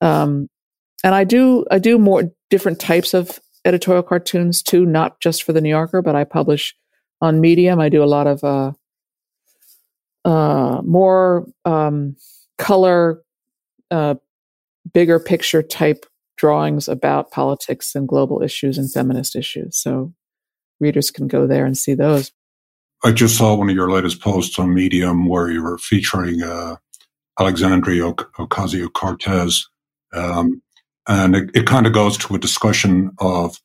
[0.00, 0.48] um,
[1.04, 5.52] and I do I do more different types of editorial cartoons too, not just for
[5.52, 6.74] the New Yorker, but I publish
[7.20, 7.80] on Medium.
[7.80, 8.72] I do a lot of uh,
[10.24, 12.16] uh, more um,
[12.58, 13.22] color,
[13.90, 14.14] uh,
[14.92, 16.06] bigger picture type
[16.40, 19.76] drawings about politics and global issues and feminist issues.
[19.76, 20.14] So
[20.80, 22.32] readers can go there and see those.
[23.04, 26.76] I just saw one of your latest posts on Medium where you were featuring uh,
[27.38, 29.68] Alexandria Ocasio Cortez.
[30.14, 30.62] Um,
[31.06, 33.58] and it, it kind of goes to a discussion of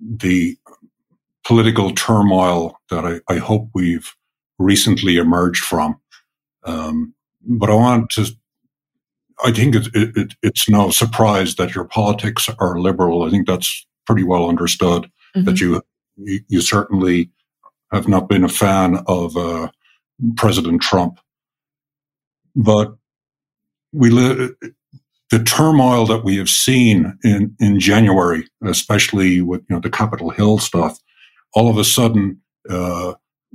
[0.00, 0.56] the
[1.46, 4.10] political turmoil that I, I hope we've
[4.58, 6.00] recently emerged from.
[6.64, 8.26] Um, but I want to
[9.44, 13.24] I think it, it, it's no surprise that your politics are liberal.
[13.24, 15.10] I think that's pretty well understood.
[15.36, 15.44] Mm-hmm.
[15.44, 15.82] That you,
[16.16, 17.30] you, you certainly
[17.92, 19.68] have not been a fan of uh,
[20.36, 21.20] President Trump,
[22.54, 22.96] but
[23.92, 24.50] we li-
[25.30, 30.30] the turmoil that we have seen in in January, especially with you know the Capitol
[30.30, 30.98] Hill stuff.
[31.54, 33.14] All of a sudden, uh,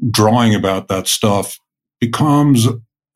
[0.10, 1.60] drawing about that stuff
[2.00, 2.68] becomes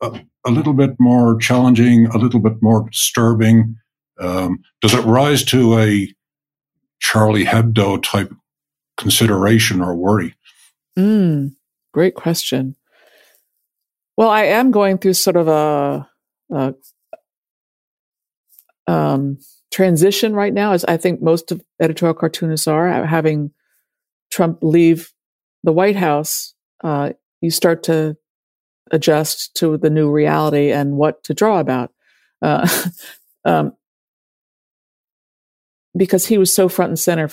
[0.02, 3.76] a, a little bit more challenging, a little bit more disturbing?
[4.18, 6.08] Um, does it rise to a
[7.00, 8.32] Charlie Hebdo type
[8.96, 10.34] consideration or worry?
[10.98, 11.54] Mm,
[11.92, 12.76] great question.
[14.16, 16.08] Well, I am going through sort of a,
[16.50, 16.74] a
[18.86, 19.38] um,
[19.70, 23.04] transition right now, as I think most of editorial cartoonists are.
[23.04, 23.50] Having
[24.30, 25.12] Trump leave
[25.64, 28.16] the White House, uh, you start to
[28.90, 31.92] adjust to the new reality and what to draw about.
[32.42, 32.68] Uh,
[33.44, 33.72] um,
[35.96, 37.30] because he was so front and center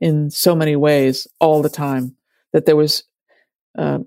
[0.00, 2.14] in, so many ways all the time
[2.52, 3.04] that there was
[3.78, 3.98] uh,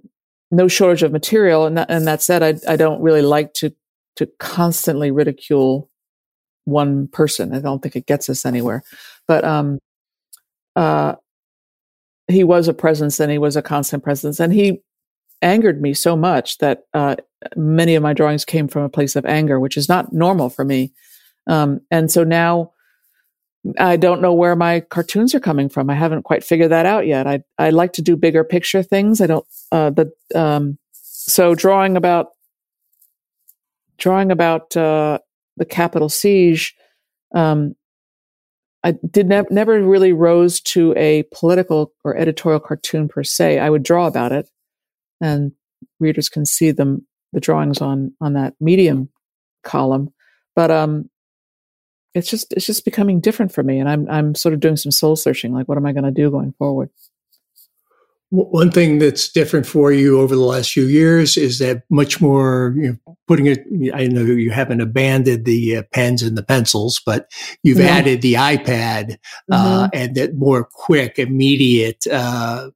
[0.52, 1.66] no shortage of material.
[1.66, 3.74] And that, and that said, I, I don't really like to
[4.16, 5.90] to constantly ridicule
[6.64, 7.54] one person.
[7.54, 8.84] I don't think it gets us anywhere.
[9.28, 9.80] But um,
[10.76, 11.16] uh,
[12.28, 14.82] he was a presence and he was a constant presence, and he
[15.42, 17.16] angered me so much that uh,
[17.56, 20.66] many of my drawings came from a place of anger, which is not normal for
[20.66, 20.94] me.
[21.48, 22.72] Um, and so now
[23.80, 25.90] I don't know where my cartoons are coming from.
[25.90, 27.28] I haven't quite figured that out yet.
[27.28, 29.22] I I like to do bigger picture things.
[29.22, 29.46] I don't.
[29.72, 32.30] Uh, the um, so drawing about
[33.98, 35.20] drawing about uh,
[35.58, 36.76] the Capitol siege.
[37.34, 37.76] Um,
[38.84, 43.58] I did ne- never really rose to a political or editorial cartoon per se.
[43.58, 44.48] I would draw about it,
[45.22, 45.52] and
[46.00, 49.10] readers can see them the drawings on on that medium
[49.64, 50.14] column.
[50.56, 51.10] But um,
[52.16, 54.92] it's just it's just becoming different for me, and I'm I'm sort of doing some
[54.92, 55.54] soul searching.
[55.54, 56.90] Like, what am I going to do going forward?
[58.32, 62.74] One thing that's different for you over the last few years is that much more
[62.76, 63.64] you know, putting it.
[63.94, 67.30] I know you haven't abandoned the uh, pens and the pencils, but
[67.64, 67.88] you've mm-hmm.
[67.88, 69.18] added the iPad
[69.52, 69.90] uh, mm-hmm.
[69.94, 72.72] and that more quick, immediate uh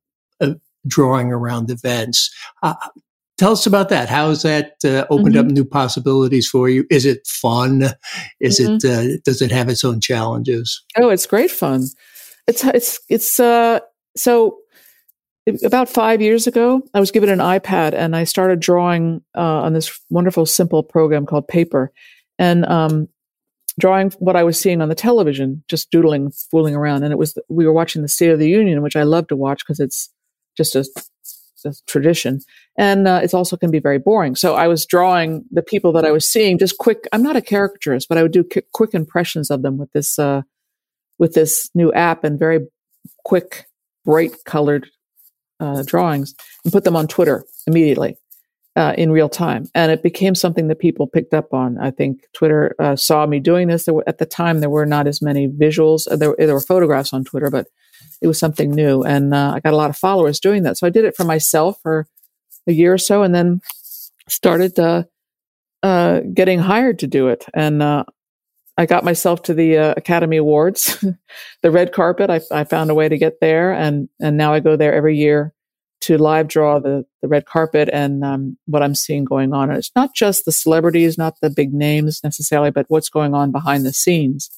[0.89, 2.33] drawing around events.
[2.61, 2.75] Uh,
[3.37, 4.09] tell us about that.
[4.09, 5.47] How has that uh, opened mm-hmm.
[5.47, 6.85] up new possibilities for you?
[6.89, 7.83] Is it fun?
[8.41, 9.15] Is it mm-hmm.
[9.23, 10.83] does it have its own challenges?
[10.97, 11.85] Oh, it's great fun.
[12.47, 13.39] It's it's it's
[14.17, 14.57] so
[15.63, 19.73] about five years ago, I was given an iPad and I started drawing uh, on
[19.73, 21.91] this wonderful, simple program called Paper,
[22.37, 23.07] and um,
[23.79, 27.03] drawing what I was seeing on the television, just doodling, fooling around.
[27.03, 29.35] And it was we were watching the State of the Union, which I love to
[29.35, 30.09] watch because it's
[30.59, 30.85] just a,
[31.65, 32.41] a, tradition,
[32.77, 34.35] and uh, it also can be very boring.
[34.35, 37.07] So I was drawing the people that I was seeing, just quick.
[37.11, 40.41] I'm not a caricaturist, but I would do quick impressions of them with this uh,
[41.17, 42.67] with this new app and very
[43.23, 43.65] quick,
[44.05, 44.87] bright colored
[45.59, 48.17] uh, drawings and put them on Twitter immediately
[48.75, 49.65] uh, in real time.
[49.75, 51.77] And it became something that people picked up on.
[51.77, 53.87] I think Twitter uh, saw me doing this.
[53.87, 56.05] Were, at the time, there were not as many visuals.
[56.17, 57.67] There, there, were photographs on Twitter, but
[58.21, 59.03] it was something new.
[59.03, 60.77] And uh, I got a lot of followers doing that.
[60.77, 62.07] So I did it for myself for
[62.67, 63.61] a year or so and then
[64.27, 64.77] started
[65.81, 67.45] uh, getting hired to do it.
[67.53, 67.81] And
[68.79, 71.03] I got myself to the uh, Academy Awards,
[71.63, 72.29] the red carpet.
[72.29, 75.17] I, I, found a way to get there, and and now I go there every
[75.17, 75.53] year
[76.01, 79.67] to live draw the the red carpet and um, what I'm seeing going on.
[79.67, 83.51] And it's not just the celebrities, not the big names necessarily, but what's going on
[83.51, 84.49] behind the scenes.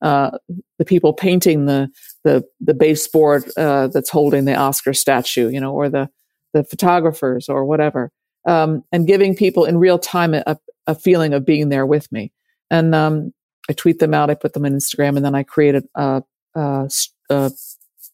[0.00, 0.38] Uh,
[0.78, 1.88] the people painting the
[2.24, 6.08] the the baseboard uh, that's holding the Oscar statue, you know, or the
[6.52, 8.10] the photographers or whatever,
[8.46, 10.56] um, and giving people in real time a,
[10.86, 12.32] a feeling of being there with me.
[12.70, 13.32] And um,
[13.68, 16.22] I tweet them out, I put them on Instagram, and then I created a,
[16.54, 16.88] a,
[17.30, 17.50] a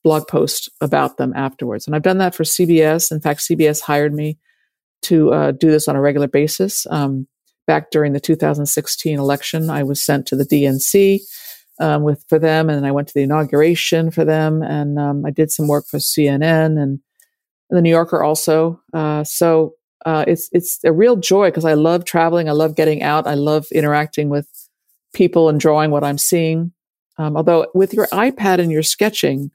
[0.02, 1.86] blog post about them afterwards.
[1.86, 3.12] And I've done that for CBS.
[3.12, 4.38] In fact, CBS hired me
[5.02, 6.86] to uh, do this on a regular basis.
[6.90, 7.26] Um,
[7.66, 11.20] back during the 2016 election, I was sent to the DNC
[11.80, 15.30] um, with for them, and I went to the inauguration for them, and um, I
[15.30, 17.00] did some work for CNN and,
[17.72, 18.80] the New Yorker also.
[18.92, 23.00] Uh, so uh, it's it's a real joy because I love traveling, I love getting
[23.00, 24.48] out, I love interacting with
[25.14, 26.72] people and drawing what I'm seeing.
[27.16, 29.52] Um, although with your iPad and your sketching,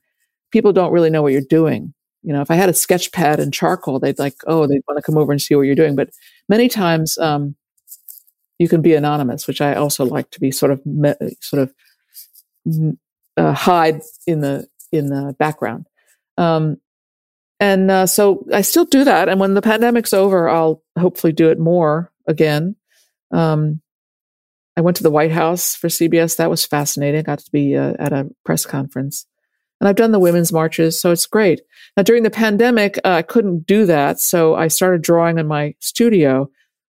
[0.51, 1.93] people don't really know what you're doing.
[2.23, 4.97] You know, if I had a sketch pad and charcoal, they'd like, oh, they'd want
[4.97, 5.95] to come over and see what you're doing.
[5.95, 6.09] But
[6.47, 7.55] many times, um,
[8.57, 11.73] you can be anonymous, which I also like to be sort of, me- sort of
[13.37, 15.87] uh, hide in the in the background.
[16.37, 16.77] Um,
[17.59, 19.29] and uh, so I still do that.
[19.29, 22.75] And when the pandemic's over, I'll hopefully do it more again.
[23.31, 23.81] Um,
[24.77, 26.35] I went to the White House for CBS.
[26.35, 27.19] That was fascinating.
[27.19, 29.25] I got to be uh, at a press conference.
[29.79, 31.61] And I've done the women's marches, so it's great.
[31.97, 35.75] Now, during the pandemic, uh, I couldn't do that, so I started drawing in my
[35.79, 36.49] studio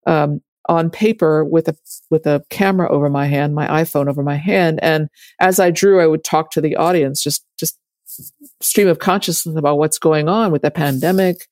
[0.06, 1.76] um, on paper with a
[2.10, 5.08] with a camera over my hand, my iPhone over my hand, and
[5.40, 7.78] as I drew, I would talk to the audience, just just
[8.60, 11.48] stream of consciousness about what's going on with the pandemic,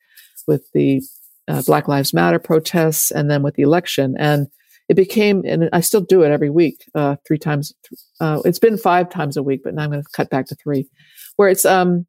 [0.47, 1.03] with the
[1.49, 4.15] uh, Black Lives Matter protests, and then with the election.
[4.19, 4.47] And
[4.89, 7.73] it became, and I still do it every week, uh, three times.
[8.21, 10.57] Uh, it's been five times a week, but now I'm going to cut back to
[10.57, 10.89] three,
[11.37, 12.07] where it's um,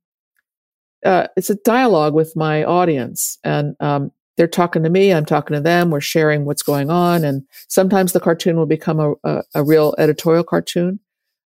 [1.06, 5.54] uh, it's a dialogue with my audience, and um, they're talking to me, I'm talking
[5.54, 9.44] to them, we're sharing what's going on, and sometimes the cartoon will become a, a,
[9.54, 11.00] a real editorial cartoon,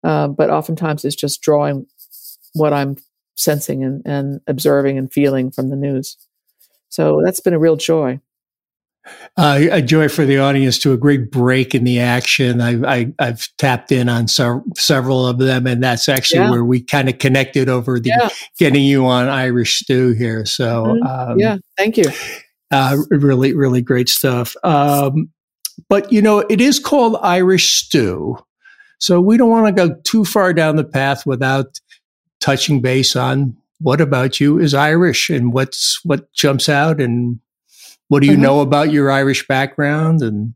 [0.04, 1.86] uh, but oftentimes it's just drawing
[2.52, 2.98] what I'm
[3.34, 6.18] sensing and, and observing and feeling from the news.
[6.90, 8.20] So that's been a real joy
[9.36, 12.60] uh, a joy for the audience to a great break in the action.
[12.60, 16.50] I, I, have tapped in on so, several of them, and that's actually yeah.
[16.50, 18.28] where we kind of connected over the yeah.
[18.58, 20.46] getting you on Irish Stew here.
[20.46, 21.30] So, mm-hmm.
[21.32, 22.04] um, yeah, thank you.
[22.72, 24.56] Uh, really, really great stuff.
[24.64, 25.30] Um,
[25.88, 28.38] but you know, it is called Irish Stew,
[28.98, 31.80] so we don't want to go too far down the path without
[32.40, 37.40] touching base on what about you is Irish and what's what jumps out and
[38.08, 38.42] what do you mm-hmm.
[38.42, 40.22] know about your Irish background?
[40.22, 40.54] And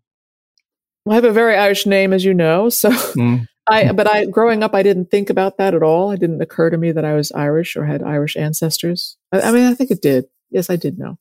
[1.09, 2.69] I have a very Irish name, as you know.
[2.69, 3.47] So mm.
[3.67, 6.13] I, but I, growing up, I didn't think about that at all.
[6.13, 9.17] It didn't occur to me that I was Irish or had Irish ancestors.
[9.33, 10.27] I, I mean, I think it did.
[10.51, 11.19] Yes, I did know,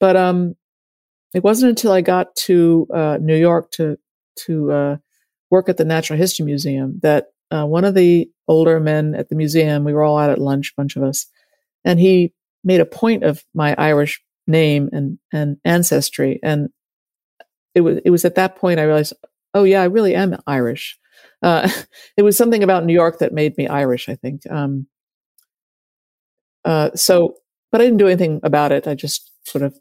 [0.00, 0.54] but um,
[1.34, 3.98] it wasn't until I got to uh, New York to
[4.46, 4.96] to uh,
[5.50, 9.34] work at the Natural History Museum that uh, one of the older men at the
[9.34, 11.26] museum, we were all out at lunch, a bunch of us,
[11.84, 12.32] and he
[12.64, 16.40] made a point of my Irish name and, and ancestry.
[16.42, 16.68] And
[17.74, 19.14] it was, it was at that point I realized,
[19.54, 20.98] oh yeah, I really am Irish.
[21.42, 21.68] Uh,
[22.16, 24.42] it was something about New York that made me Irish, I think.
[24.50, 24.88] Um,
[26.64, 27.36] uh, so,
[27.70, 28.88] but I didn't do anything about it.
[28.88, 29.76] I just sort of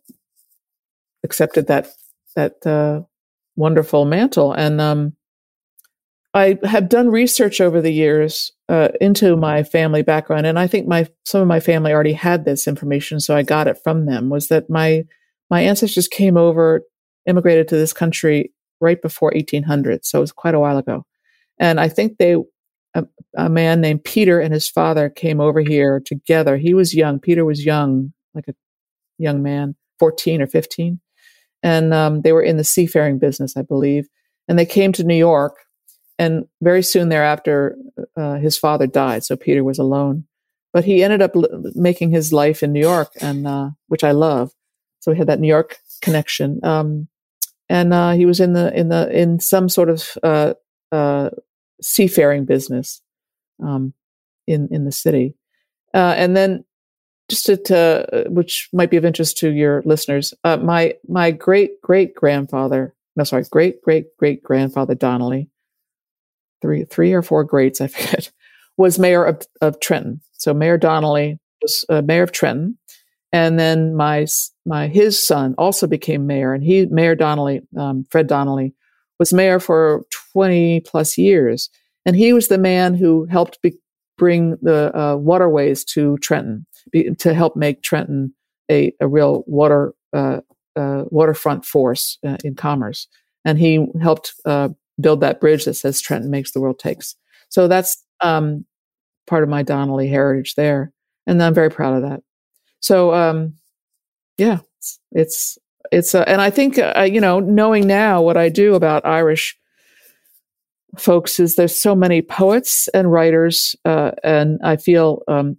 [1.23, 1.87] accepted that
[2.35, 3.01] that uh,
[3.55, 5.13] wonderful mantle, and um,
[6.33, 10.87] I have done research over the years uh, into my family background, and I think
[10.87, 14.29] my some of my family already had this information, so I got it from them.
[14.29, 15.03] Was that my
[15.49, 16.81] my ancestors came over,
[17.25, 18.51] immigrated to this country
[18.81, 21.05] right before 1800, so it was quite a while ago,
[21.59, 22.35] and I think they
[22.95, 23.05] a,
[23.37, 26.57] a, man named Peter and his father came over here together.
[26.57, 27.19] He was young.
[27.19, 28.53] Peter was young, like a
[29.17, 30.99] young man, 14 or 15.
[31.63, 34.07] And um, they were in the seafaring business, I believe.
[34.47, 35.57] And they came to New York.
[36.17, 37.75] And very soon thereafter,
[38.15, 39.23] uh, his father died.
[39.23, 40.25] So Peter was alone.
[40.73, 44.11] But he ended up l- making his life in New York, and uh, which I
[44.11, 44.51] love.
[44.99, 46.59] So we had that New York connection.
[46.63, 47.07] Um,
[47.69, 50.53] and uh, he was in the in the in some sort of uh,
[50.91, 51.29] uh,
[51.81, 53.01] seafaring business
[53.63, 53.93] um,
[54.47, 55.35] in in the city,
[55.93, 56.63] uh, and then
[57.29, 61.81] just to, to, which might be of interest to your listeners, uh, my my great
[61.81, 65.49] great grandfather, no sorry, great great great grandfather Donnelly,
[66.61, 68.31] three three or four greats I forget,
[68.77, 70.21] was mayor of, of Trenton.
[70.33, 72.77] So Mayor Donnelly was uh, mayor of Trenton,
[73.31, 74.27] and then my
[74.65, 78.75] my his son also became mayor, and he Mayor Donnelly, um, Fred Donnelly,
[79.19, 80.03] was mayor for
[80.33, 81.69] 20 plus years.
[82.05, 83.77] And he was the man who helped be,
[84.17, 88.33] bring the uh, waterways to Trenton be, to help make Trenton
[88.71, 90.41] a, a real water uh,
[90.75, 93.07] uh, waterfront force uh, in commerce.
[93.43, 97.15] And he helped uh, build that bridge that says Trenton makes the world takes.
[97.49, 98.65] So that's um,
[99.27, 100.91] part of my Donnelly heritage there.
[101.27, 102.21] And I'm very proud of that.
[102.79, 103.55] So, um,
[104.37, 105.57] yeah, it's, it's
[105.91, 109.57] it's uh, and I think you know knowing now what I do about Irish
[110.97, 115.57] folks is there's so many poets and writers uh, and I feel um,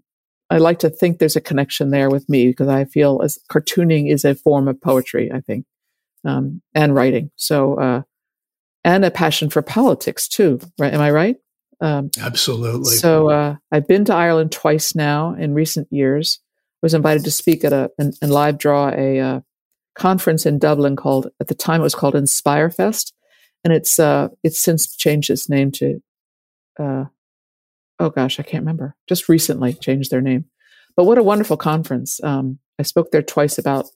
[0.50, 4.10] I like to think there's a connection there with me because I feel as cartooning
[4.10, 5.66] is a form of poetry I think
[6.24, 7.30] um, and writing.
[7.36, 8.02] So uh,
[8.84, 10.94] and a passion for politics too right?
[10.94, 11.36] Am I right?
[11.80, 12.96] Um, absolutely.
[12.96, 16.40] so uh, I've been to Ireland twice now in recent years.
[16.82, 19.40] Was invited to speak at a and, and live draw a uh,
[19.96, 23.12] conference in Dublin called at the time it was called Inspire Fest,
[23.64, 26.02] and it's uh, it's since changed its name to
[26.78, 27.04] uh,
[27.98, 30.46] oh gosh I can't remember just recently changed their name,
[30.96, 32.22] but what a wonderful conference!
[32.22, 33.86] Um, I spoke there twice about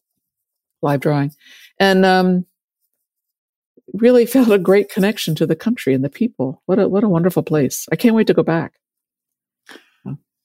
[0.83, 1.33] live drawing,
[1.79, 2.47] and um,
[3.93, 6.63] really felt a great connection to the country and the people.
[6.67, 7.87] What a what a wonderful place!
[7.93, 8.75] I can't wait to go back.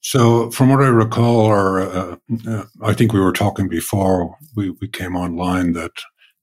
[0.06, 4.70] So, from what I recall, or uh, uh, I think we were talking before we,
[4.70, 5.90] we came online, that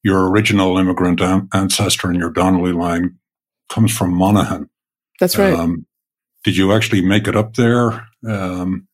[0.04, 3.18] your original immigrant an- ancestor in your Donnelly line
[3.70, 4.70] comes from Monaghan.
[5.20, 5.54] That's right.
[5.54, 5.86] Um,
[6.44, 8.08] did you actually make it up there?
[8.28, 8.88] Um,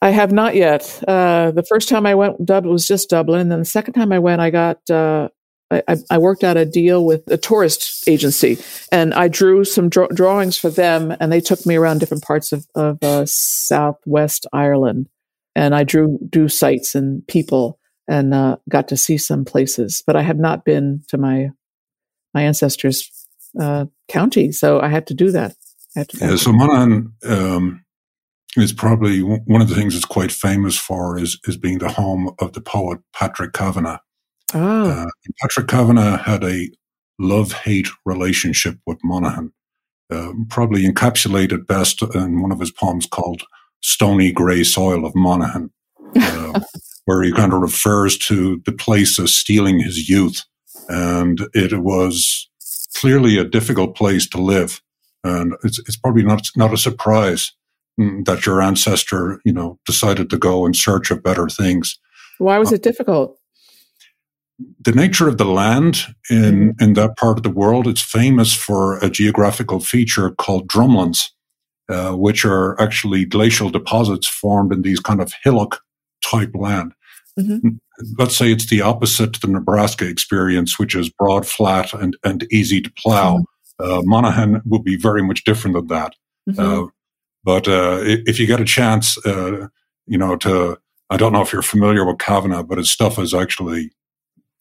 [0.00, 1.02] I have not yet.
[1.06, 4.12] Uh, the first time I went, Dublin was just Dublin, and then the second time
[4.12, 5.28] I went, I got uh,
[5.70, 8.58] I, I, worked out a deal with a tourist agency
[8.90, 12.50] and I drew some draw- drawings for them and they took me around different parts
[12.50, 15.08] of, of uh, Southwest Ireland.
[15.54, 17.78] And I drew, drew sites and people
[18.10, 21.50] and uh, got to see some places, but I have not been to my,
[22.34, 23.08] my ancestors'
[23.58, 24.50] uh, county.
[24.50, 25.54] So I had to do that.
[25.96, 27.84] I to yeah, so Monaghan, um,
[28.56, 32.34] is probably one of the things it's quite famous for is, is being the home
[32.40, 33.98] of the poet Patrick Kavanagh.
[34.54, 34.90] Oh.
[34.90, 35.06] Uh,
[35.40, 36.68] Patrick Kavanagh had a
[37.20, 39.52] love hate relationship with Monaghan,
[40.10, 43.44] uh, probably encapsulated best in one of his poems called
[43.82, 45.70] Stony Grey Soil of Monaghan,
[46.16, 46.60] uh,
[47.10, 50.44] where he kind of refers to the place as stealing his youth.
[50.88, 52.48] And it was
[52.96, 54.80] clearly a difficult place to live.
[55.24, 57.50] And it's, it's probably not, not a surprise
[58.00, 61.98] mm, that your ancestor, you know, decided to go in search of better things.
[62.38, 63.36] Why was it difficult?
[64.78, 66.84] the nature of the land in, mm-hmm.
[66.84, 71.30] in that part of the world, it's famous for a geographical feature called drumlins,
[71.88, 75.80] uh, which are actually glacial deposits formed in these kind of hillock
[76.22, 76.92] type land.
[77.40, 77.68] Mm-hmm.
[78.18, 82.46] Let's say it's the opposite to the Nebraska experience, which is broad, flat, and, and
[82.50, 83.38] easy to plow.
[83.80, 83.92] Mm-hmm.
[83.92, 86.14] Uh, Monaghan will be very much different than that.
[86.48, 86.60] Mm-hmm.
[86.60, 86.86] Uh,
[87.44, 89.68] but uh, if you get a chance, uh,
[90.06, 90.78] you know, to
[91.08, 93.90] I don't know if you're familiar with Kavanagh, but his stuff is actually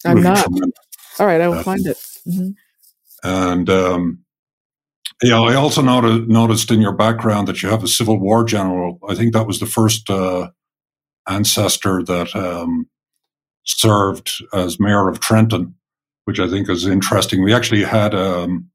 [0.06, 0.48] I'm not.
[1.20, 1.98] All right, I will uh, find it.
[2.26, 2.50] Mm-hmm.
[3.24, 4.24] And um,
[5.22, 9.00] Yeah, I also noted, noticed in your background that you have a Civil War general.
[9.08, 10.50] I think that was the first uh,
[11.30, 12.88] ancestor that um,
[13.66, 15.76] served as mayor of Trenton,
[16.26, 17.44] which I think is interesting.
[17.44, 18.70] We actually had um,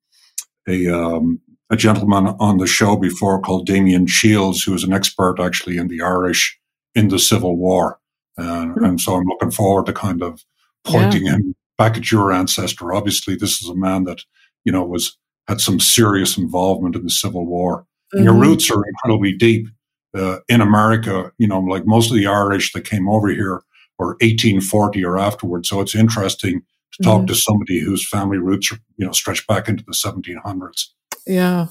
[0.69, 1.41] a um,
[1.71, 5.89] a gentleman on the show before called Damian Shiels, who is an expert actually in
[5.89, 6.59] the Irish
[6.95, 7.99] in the Civil War,
[8.39, 8.85] mm-hmm.
[8.85, 10.45] and so I'm looking forward to kind of
[10.85, 11.33] pointing yeah.
[11.33, 12.93] him back at your ancestor.
[12.93, 14.23] Obviously, this is a man that
[14.65, 15.17] you know was
[15.49, 17.87] had some serious involvement in the Civil War.
[18.15, 18.25] Mm-hmm.
[18.25, 19.67] Your roots are incredibly deep
[20.15, 21.33] uh, in America.
[21.39, 23.63] You know, like most of the Irish that came over here
[23.99, 25.69] were 1840 or afterwards.
[25.69, 26.63] So it's interesting
[26.93, 27.27] to talk mm-hmm.
[27.27, 30.89] to somebody whose family roots, are, you know, stretch back into the 1700s.
[31.27, 31.67] Yeah,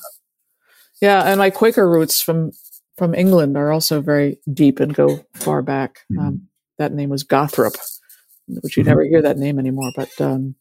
[1.01, 2.51] yeah, and my Quaker roots from
[2.97, 5.99] from England are also very deep and go far back.
[6.11, 6.19] Mm-hmm.
[6.19, 7.75] Um, that name was Gothrop,
[8.47, 8.89] which you mm-hmm.
[8.89, 9.91] never hear that name anymore.
[9.95, 10.55] But um,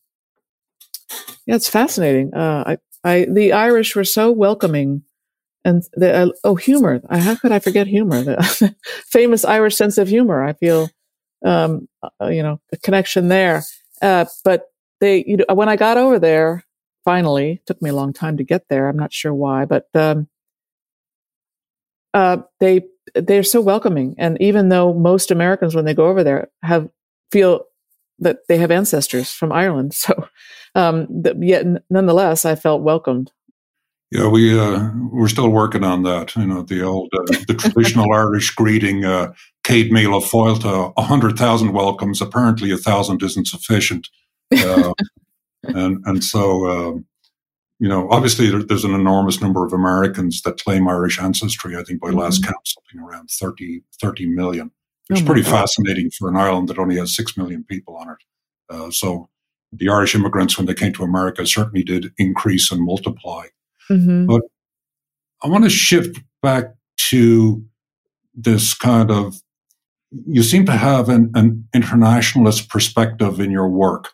[1.47, 2.35] yeah, it's fascinating.
[2.35, 5.03] Uh, I I the Irish were so welcoming,
[5.65, 7.01] and the uh, oh humor.
[7.11, 8.23] How could I forget humor?
[8.23, 8.75] The
[9.11, 10.45] famous Irish sense of humor.
[10.45, 10.91] I feel,
[11.45, 13.63] um, uh, you know, a connection there.
[14.01, 14.67] Uh, but
[15.01, 16.65] they, you know, when I got over there,
[17.05, 18.89] finally, took me a long time to get there.
[18.89, 20.29] I'm not sure why, but um,
[22.15, 22.83] uh, they
[23.15, 24.15] they're so welcoming.
[24.19, 26.89] And even though most Americans, when they go over there, have
[27.31, 27.65] feel
[28.19, 29.95] that they have ancestors from Ireland.
[30.03, 30.29] So,
[30.75, 33.31] um, th- yet nonetheless, I felt welcomed.
[34.13, 36.37] Yeah, we uh, we're still working on that.
[36.37, 39.33] You know, the old uh, the traditional Irish greeting, uh,
[39.65, 42.21] "Céad míle fáilte," a hundred thousand welcomes.
[42.21, 44.09] Apparently, a thousand isn't sufficient,
[44.55, 44.93] uh,
[45.63, 47.07] and and so um,
[47.79, 51.75] you know, obviously, there, there's an enormous number of Americans that claim Irish ancestry.
[51.75, 52.19] I think by mm-hmm.
[52.19, 54.73] last count, something around 30, 30 million.
[55.09, 55.53] It's oh pretty God.
[55.53, 58.19] fascinating for an island that only has six million people on it.
[58.69, 59.31] Uh, so
[59.73, 63.47] the Irish immigrants, when they came to America, certainly did increase and multiply.
[63.91, 64.27] Mm-hmm.
[64.27, 64.43] But
[65.43, 66.75] I want to shift back
[67.11, 67.65] to
[68.35, 69.43] this kind of
[70.27, 74.11] you seem to have an, an internationalist perspective in your work.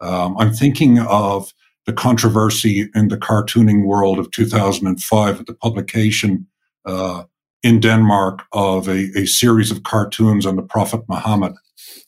[0.00, 1.52] Um, I'm thinking of
[1.86, 6.46] the controversy in the cartooning world of 2005 at the publication
[6.84, 7.24] uh,
[7.62, 11.54] in Denmark of a, a series of cartoons on the Prophet Muhammad.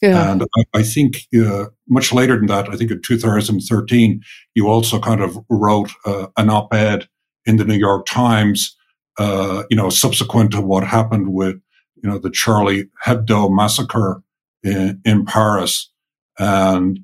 [0.01, 0.33] Yeah.
[0.33, 4.23] And I, I think uh, much later than that, I think in 2013,
[4.55, 7.09] you also kind of wrote uh, an op-ed
[7.47, 8.77] in the New York Times,
[9.19, 11.57] uh, you know, subsequent to what happened with,
[11.97, 14.23] you know, the Charlie Hebdo massacre
[14.63, 15.91] in, in Paris.
[16.39, 17.01] And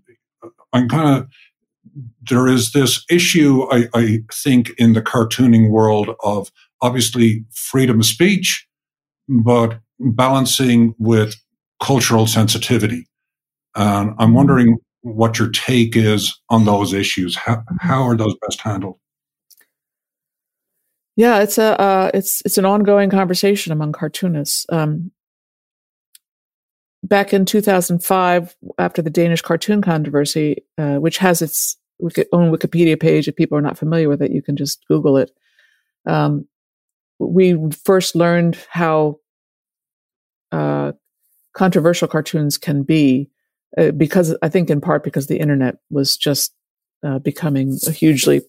[0.72, 1.28] I'm kind of,
[2.28, 6.50] there is this issue, I, I think, in the cartooning world of
[6.80, 8.66] obviously freedom of speech,
[9.28, 11.36] but balancing with
[11.82, 13.06] cultural sensitivity.
[13.74, 17.36] And I'm wondering what your take is on those issues.
[17.36, 18.98] How, how are those best handled?
[21.16, 24.66] Yeah, it's a uh, it's it's an ongoing conversation among cartoonists.
[24.68, 25.12] Um,
[27.04, 31.76] back in 2005, after the Danish cartoon controversy, uh, which has its
[32.32, 35.30] own Wikipedia page, if people are not familiar with it, you can just Google it.
[36.06, 36.48] Um,
[37.20, 39.20] we first learned how
[40.50, 40.92] uh,
[41.55, 43.30] controversial cartoons can be
[43.78, 46.55] uh, because I think in part because the internet was just
[47.02, 48.42] uh, becoming hugely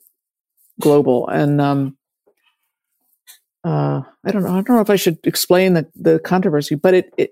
[0.80, 1.98] global and um,
[3.64, 6.94] uh, I don't know I don't know if I should explain the, the controversy but
[6.94, 7.32] it it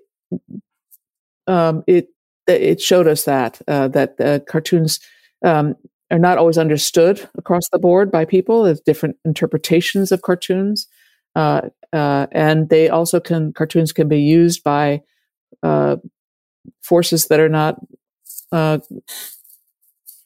[1.46, 2.08] um, it
[2.46, 5.00] it showed us that uh, that uh, cartoons
[5.44, 5.76] um,
[6.10, 8.64] are not always understood across the board by people.
[8.64, 10.86] There's different interpretations of cartoons.
[11.34, 15.02] Uh, uh, and they also can cartoons can be used by
[15.62, 15.96] uh,
[16.82, 17.78] forces that are not
[18.52, 18.78] uh,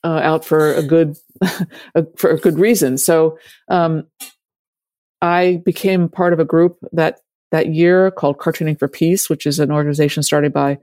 [0.05, 1.17] uh, out for a good
[2.17, 2.99] for a good reason.
[2.99, 4.07] So um,
[5.21, 7.21] I became part of a group that
[7.51, 10.79] that year called Cartooning for Peace, which is an organization started by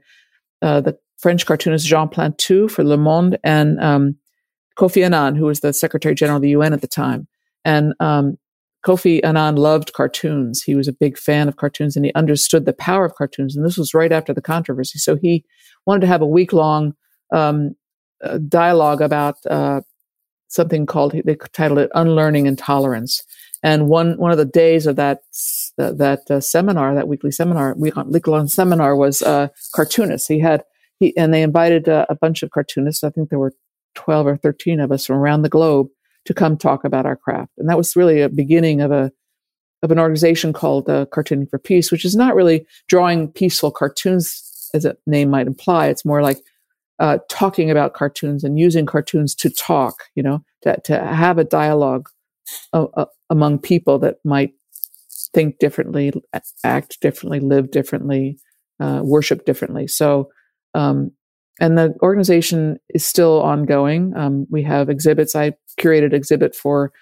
[0.62, 4.16] uh, the French cartoonist Jean Plantu for Le Monde and um,
[4.78, 7.26] Kofi Annan, who was the Secretary General of the UN at the time.
[7.64, 8.38] And um,
[8.86, 10.62] Kofi Annan loved cartoons.
[10.62, 13.56] He was a big fan of cartoons and he understood the power of cartoons.
[13.56, 15.00] And this was right after the controversy.
[15.00, 15.44] So he
[15.86, 16.94] wanted to have a week long
[17.32, 17.74] um,
[18.22, 19.80] uh, dialogue about uh,
[20.46, 23.24] something called, they titled it Unlearning Intolerance.
[23.60, 25.18] And one, one of the days of that,
[25.78, 29.20] uh, that seminar, that weekly seminar, week long seminar was
[29.74, 30.28] cartoonists.
[30.28, 30.62] He had,
[31.00, 33.02] he, and they invited uh, a bunch of cartoonists.
[33.02, 33.52] I think there were
[33.96, 35.88] 12 or 13 of us from around the globe
[36.26, 37.52] to come talk about our craft.
[37.58, 39.12] And that was really a beginning of a
[39.82, 44.70] of an organization called uh, Cartooning for Peace, which is not really drawing peaceful cartoons
[44.74, 45.88] as a name might imply.
[45.88, 46.38] It's more like
[46.98, 51.44] uh, talking about cartoons and using cartoons to talk, you know, to, to have a
[51.44, 52.08] dialogue
[52.72, 54.54] uh, uh among people that might
[55.34, 56.12] think differently,
[56.64, 58.38] act differently, live differently,
[58.80, 59.86] uh, worship differently.
[59.86, 60.30] So,
[60.74, 61.10] um,
[61.60, 64.16] and the organization is still ongoing.
[64.16, 65.34] Um, we have exhibits.
[65.34, 66.92] I curated exhibit for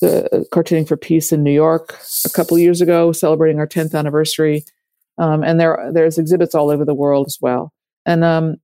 [0.00, 4.64] the Cartooning for Peace in New York a couple years ago, celebrating our 10th anniversary.
[5.18, 7.72] Um, and there there's exhibits all over the world as well.
[8.06, 8.56] And um,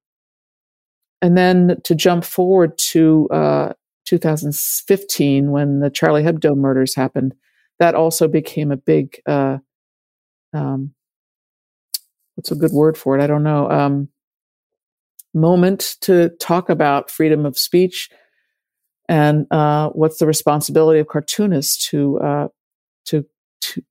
[1.21, 3.73] and then to jump forward to uh,
[4.07, 7.35] 2015 when the Charlie Hebdo murders happened,
[7.79, 9.59] that also became a big uh,
[10.55, 10.95] um,
[12.35, 13.23] what's a good word for it?
[13.23, 13.71] I don't know.
[13.71, 14.09] Um,
[15.35, 18.09] moment to talk about freedom of speech
[19.09, 22.49] and uh, what's the responsibility of cartoonists to uh,
[23.07, 23.25] to
[23.61, 23.83] to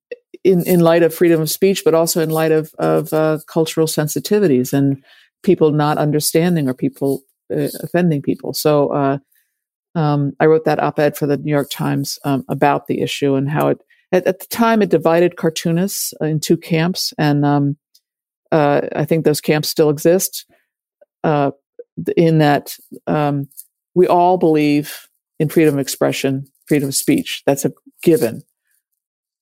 [0.43, 3.87] in in light of freedom of speech, but also in light of of uh, cultural
[3.87, 5.03] sensitivities and
[5.43, 7.21] people not understanding or people
[7.53, 8.53] uh, offending people.
[8.53, 9.17] So uh,
[9.95, 13.49] um, I wrote that op-ed for the New York Times um, about the issue and
[13.49, 17.77] how it at, at, the time it divided cartoonists in two camps, and um,
[18.51, 20.45] uh, I think those camps still exist.
[22.17, 22.75] in that
[23.07, 23.47] um,
[23.95, 25.07] we all believe
[25.39, 27.41] in freedom of expression, freedom of speech.
[27.45, 27.71] That's a
[28.03, 28.43] given.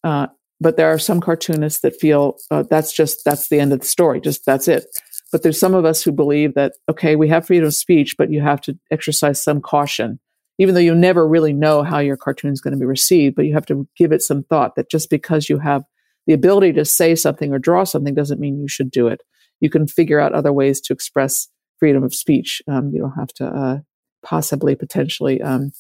[0.04, 0.28] Uh,
[0.62, 3.86] but there are some cartoonists that feel uh, that's just that's the end of the
[3.86, 4.22] story.
[4.22, 4.86] Just that's it.
[5.32, 8.32] But there's some of us who believe that okay, we have freedom of speech, but
[8.32, 10.20] you have to exercise some caution,
[10.60, 13.36] even though you never really know how your cartoon is going to be received.
[13.36, 15.84] But you have to give it some thought that just because you have
[16.28, 19.22] the ability to say something or draw something doesn't mean you should do it.
[19.60, 22.62] You can figure out other ways to express freedom of speech.
[22.68, 23.80] Um, you don't have to uh,
[24.24, 25.72] possibly potentially um,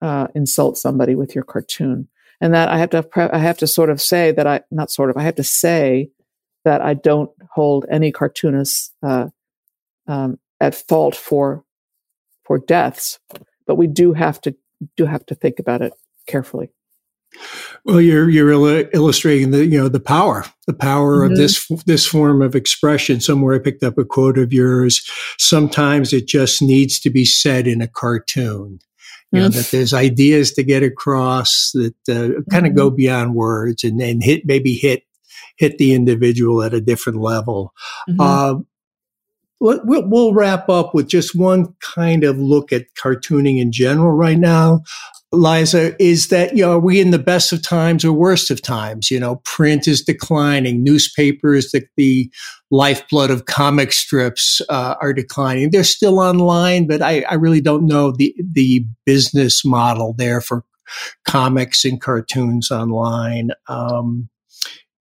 [0.00, 2.08] uh, insult somebody with your cartoon.
[2.40, 3.04] And that i have to
[3.34, 6.10] i have to sort of say that i not sort of i have to say
[6.64, 9.26] that i don't hold any cartoonists uh,
[10.06, 11.64] um, at fault for
[12.44, 13.18] for deaths
[13.66, 14.54] but we do have to
[14.96, 15.92] do have to think about it
[16.28, 16.70] carefully
[17.84, 18.50] well, you're you're
[18.92, 21.32] illustrating the you know the power, the power mm-hmm.
[21.32, 23.20] of this this form of expression.
[23.20, 25.08] Somewhere I picked up a quote of yours.
[25.38, 28.80] Sometimes it just needs to be said in a cartoon.
[29.30, 29.58] You know, mm-hmm.
[29.58, 32.76] that there's ideas to get across that uh, kind of mm-hmm.
[32.78, 35.02] go beyond words and then hit maybe hit
[35.56, 37.74] hit the individual at a different level.
[38.18, 38.54] Uh,
[39.60, 44.38] we'll, we'll wrap up with just one kind of look at cartooning in general right
[44.38, 44.82] now.
[45.30, 48.62] Liza, is that, you know, are we in the best of times or worst of
[48.62, 49.10] times?
[49.10, 52.30] You know, print is declining, newspapers, the, the
[52.70, 55.70] lifeblood of comic strips uh, are declining.
[55.70, 60.64] They're still online, but I, I really don't know the, the business model there for
[61.26, 63.50] comics and cartoons online.
[63.68, 64.30] Um,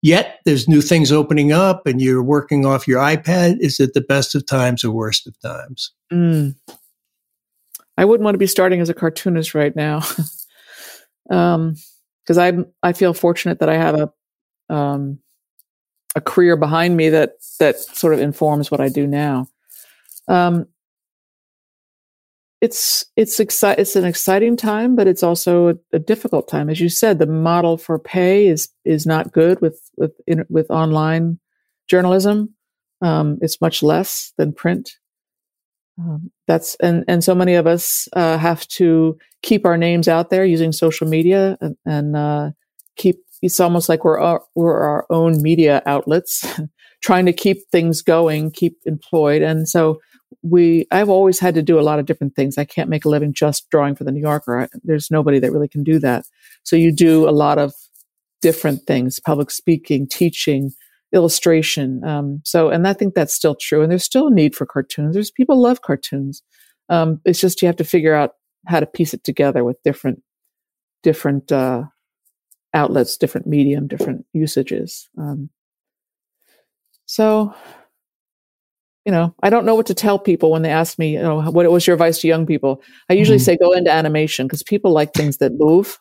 [0.06, 3.58] yet there's new things opening up and you're working off your iPad.
[3.58, 5.90] Is it the best of times or worst of times?
[6.12, 6.54] Mm.
[7.98, 10.02] I wouldn't want to be starting as a cartoonist right now.
[11.30, 11.74] um,
[12.24, 14.12] cause I'm, I feel fortunate that I have
[14.70, 15.18] a, um,
[16.14, 19.48] a career behind me that, that sort of informs what I do now.
[20.28, 20.68] Um,
[22.60, 26.70] it's it's exci- it's an exciting time, but it's also a, a, difficult time.
[26.70, 30.70] As you said, the model for pay is is not good with with in, with
[30.70, 31.38] online
[31.88, 32.54] journalism.
[33.02, 34.90] Um, it's much less than print.
[35.98, 40.30] Um, that's and and so many of us uh, have to keep our names out
[40.30, 42.50] there using social media and, and uh,
[42.96, 43.16] keep.
[43.42, 46.42] It's almost like we're our, we're our own media outlets,
[47.02, 50.00] trying to keep things going, keep employed, and so
[50.48, 50.86] we.
[50.90, 52.58] I've always had to do a lot of different things.
[52.58, 54.62] I can't make a living just drawing for the New Yorker.
[54.62, 56.24] I, there's nobody that really can do that.
[56.62, 57.74] So you do a lot of
[58.42, 60.72] different things: public speaking, teaching,
[61.12, 62.04] illustration.
[62.04, 63.82] Um, so, and I think that's still true.
[63.82, 65.14] And there's still a need for cartoons.
[65.14, 66.42] There's people love cartoons.
[66.88, 68.32] Um, it's just you have to figure out
[68.66, 70.22] how to piece it together with different,
[71.02, 71.84] different uh,
[72.74, 75.08] outlets, different medium, different usages.
[75.18, 75.50] Um,
[77.06, 77.54] so,
[79.06, 81.40] you know, I don't know what to tell people when they ask me, you know,
[81.40, 82.82] what was your advice to young people?
[83.08, 83.44] I usually mm-hmm.
[83.44, 85.96] say go into animation because people like things that move.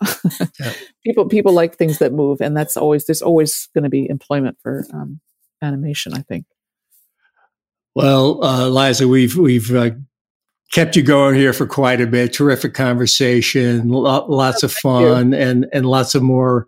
[0.59, 0.73] yeah.
[1.05, 4.57] People people like things that move, and that's always there's always going to be employment
[4.63, 5.19] for um,
[5.61, 6.15] animation.
[6.15, 6.47] I think.
[7.93, 9.91] Well, uh, Liza, we've we've uh,
[10.73, 12.33] kept you going here for quite a bit.
[12.33, 16.65] Terrific conversation, lots oh, of fun, and and lots of more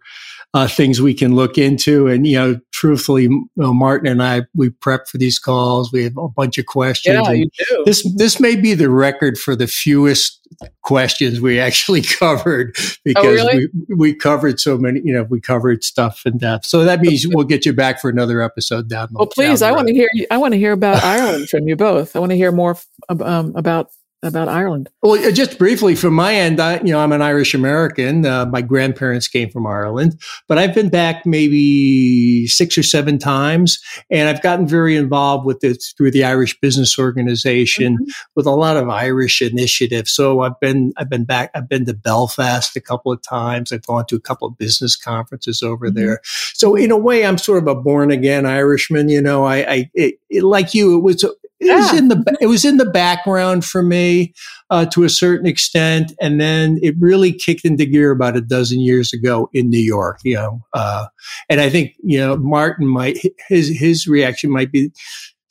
[0.57, 2.07] uh, things we can look into.
[2.07, 5.91] And, you know, truthfully, you know, Martin and I, we prep for these calls.
[5.91, 7.19] We have a bunch of questions.
[7.27, 7.83] Yeah, you do.
[7.85, 10.39] This, this may be the record for the fewest
[10.81, 13.67] questions we actually covered oh, because oh, really?
[13.87, 16.65] we, we covered so many, you know, we covered stuff in depth.
[16.65, 19.09] So that means we'll get you back for another episode down.
[19.11, 19.19] The.
[19.19, 21.75] Well, please, down I want to hear, I want to hear about Ireland from you
[21.75, 22.15] both.
[22.15, 22.77] I want to hear more
[23.09, 23.91] um, about
[24.24, 24.89] about Ireland.
[25.03, 28.26] Well, uh, just briefly from my end, I, you know, I'm an Irish American.
[28.26, 33.80] Uh, my grandparents came from Ireland, but I've been back maybe six or seven times,
[34.09, 38.11] and I've gotten very involved with it through the Irish Business Organization mm-hmm.
[38.36, 40.11] with a lot of Irish initiatives.
[40.11, 41.51] So I've been I've been back.
[41.53, 43.72] I've been to Belfast a couple of times.
[43.72, 45.97] I've gone to a couple of business conferences over mm-hmm.
[45.97, 46.22] there.
[46.53, 49.09] So in a way, I'm sort of a born again Irishman.
[49.09, 51.24] You know, I, I it, it, like you, it was
[51.59, 51.77] it yeah.
[51.77, 54.33] was in the it was in the background for me
[54.69, 58.79] uh, to a certain extent, and then it really kicked into gear about a dozen
[58.79, 60.19] years ago in New York.
[60.23, 61.07] You know, uh,
[61.49, 64.91] and I think you know Martin might his his reaction might be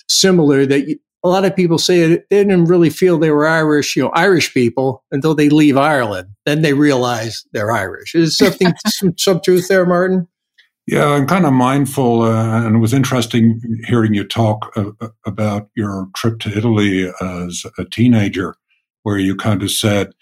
[0.09, 0.65] similar.
[0.65, 4.11] That a lot of people say they didn't really feel they were Irish, you know,
[4.11, 6.29] Irish people until they leave Ireland.
[6.45, 8.15] Then they realize they're Irish.
[8.15, 10.29] Is something some, some truth there, Martin?
[10.87, 15.09] Yeah, I'm kind of mindful, uh, and it was interesting hearing you talk uh, uh,
[15.25, 18.55] about your trip to Italy as a teenager,
[19.03, 20.13] where you kind of said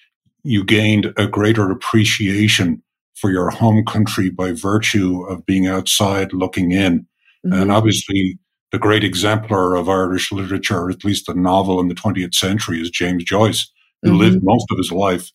[0.42, 2.82] you gained a greater appreciation
[3.14, 7.00] for your home country by virtue of being outside looking in.
[7.46, 7.52] Mm-hmm.
[7.52, 8.38] And obviously,
[8.72, 12.90] the great exemplar of Irish literature, at least a novel in the 20th century, is
[12.90, 13.70] James Joyce,
[14.02, 14.18] who mm-hmm.
[14.18, 15.30] lived most of his life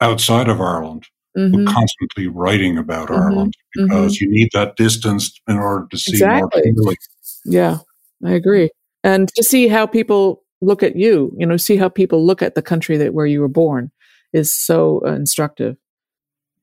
[0.00, 1.06] outside of Ireland
[1.36, 1.66] mm-hmm.
[1.66, 3.22] constantly writing about mm-hmm.
[3.22, 4.24] Ireland because mm-hmm.
[4.24, 6.62] you need that distance in order to see exactly.
[6.64, 6.96] more clearly.
[7.44, 7.78] Yeah,
[8.24, 8.70] I agree.
[9.02, 12.54] And to see how people look at you, you know, see how people look at
[12.54, 13.90] the country that where you were born
[14.32, 15.76] is so uh, instructive.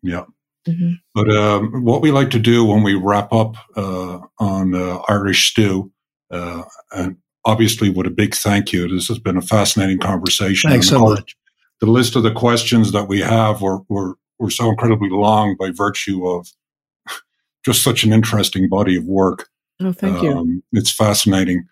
[0.02, 0.26] Yeah.
[0.68, 0.94] Mm-hmm.
[1.16, 5.52] But um, what we like to do when we wrap up uh, on uh, Irish
[5.52, 5.92] Stew,
[6.30, 10.70] uh, and obviously with a big thank you, this has been a fascinating conversation.
[10.70, 11.36] Thanks so much.
[11.80, 15.72] The list of the questions that we have were, were were so incredibly long by
[15.72, 16.48] virtue of
[17.66, 19.50] just such an interesting body of work.
[19.80, 20.64] Oh, thank um, you.
[20.74, 21.66] It's fascinating,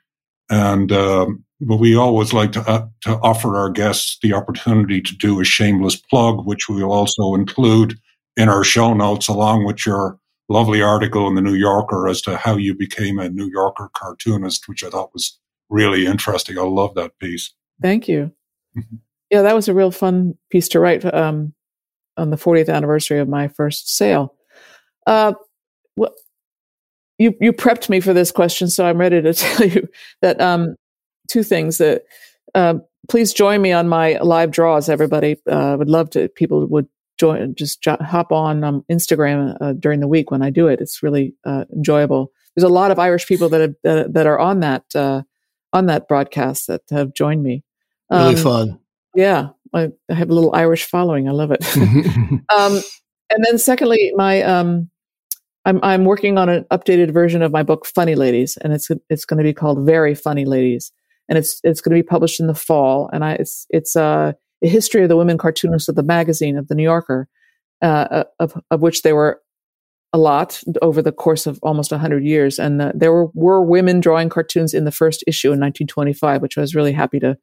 [0.50, 5.16] and um, but we always like to uh, to offer our guests the opportunity to
[5.16, 8.00] do a shameless plug, which we will also include
[8.38, 10.18] in our show notes, along with your
[10.48, 14.68] lovely article in the New Yorker as to how you became a New Yorker cartoonist,
[14.68, 15.38] which I thought was
[15.70, 16.58] really interesting.
[16.58, 17.54] I love that piece.
[17.82, 18.32] Thank you.
[18.76, 18.96] Mm-hmm.
[19.30, 21.06] Yeah, that was a real fun piece to write.
[21.14, 21.54] Um,
[22.20, 24.36] on the 40th anniversary of my first sale.
[25.08, 25.34] Uh,
[25.96, 26.14] well,
[27.18, 29.88] you you prepped me for this question, so I'm ready to tell you
[30.22, 30.76] that um,
[31.30, 32.04] two things that.
[32.56, 32.76] Uh,
[33.10, 35.38] please join me on my live draws, everybody.
[35.50, 36.30] Uh, would love to.
[36.30, 36.88] People would
[37.20, 37.54] join.
[37.56, 40.80] Just jo- hop on um, Instagram uh, during the week when I do it.
[40.80, 42.32] It's really uh, enjoyable.
[42.56, 45.24] There's a lot of Irish people that have, that, that are on that uh,
[45.74, 47.64] on that broadcast that have joined me.
[48.10, 48.80] Um, really fun.
[49.16, 51.28] Yeah, I, I have a little Irish following.
[51.28, 51.66] I love it.
[51.78, 52.82] um,
[53.30, 54.90] and then secondly, my um,
[55.66, 59.26] I'm I'm working on an updated version of my book Funny Ladies, and it's it's
[59.26, 60.92] going to be called Very Funny Ladies,
[61.28, 63.10] and it's it's going to be published in the fall.
[63.14, 66.68] And I it's it's uh, a history of the women cartoonists of the magazine of
[66.68, 67.28] the New Yorker,
[67.82, 69.42] uh, uh of of which there were
[70.12, 72.58] a lot over the course of almost 100 years.
[72.58, 76.58] And uh, there were, were women drawing cartoons in the first issue in 1925, which
[76.58, 77.38] I was really happy to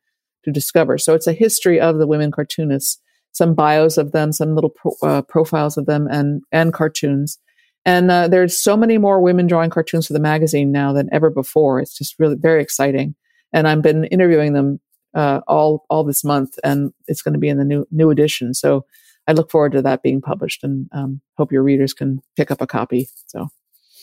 [0.47, 0.97] to discover.
[0.97, 3.01] So it's a history of the women cartoonists,
[3.33, 7.39] some bios of them, some little pro, uh, profiles of them, and and cartoons.
[7.85, 11.31] And uh, there's so many more women drawing cartoons for the magazine now than ever
[11.31, 11.81] before.
[11.81, 13.15] It's just really very exciting.
[13.53, 14.81] And I've been interviewing them
[15.15, 18.55] uh, all all this month, and it's going to be in the new new edition.
[18.55, 18.87] So
[19.27, 22.61] I look forward to that being published, and um, hope your readers can pick up
[22.61, 23.09] a copy.
[23.27, 23.49] So.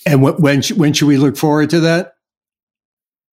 [0.05, 2.15] And when when should we look forward to that?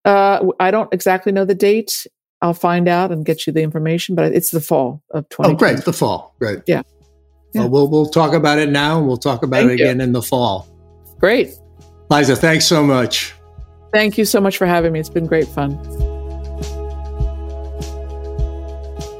[0.05, 2.05] Uh, I don't exactly know the date.
[2.41, 5.51] I'll find out and get you the information, but it's the fall of 20.
[5.51, 5.83] Oh, great.
[5.83, 6.35] The fall.
[6.39, 6.59] Great.
[6.67, 6.83] Yeah.
[7.53, 7.61] yeah.
[7.61, 10.03] Well, we'll, we'll talk about it now and we'll talk about Thank it again you.
[10.03, 10.67] in the fall.
[11.19, 11.53] Great.
[12.09, 13.33] Liza, thanks so much.
[13.93, 14.99] Thank you so much for having me.
[14.99, 16.18] It's been great fun.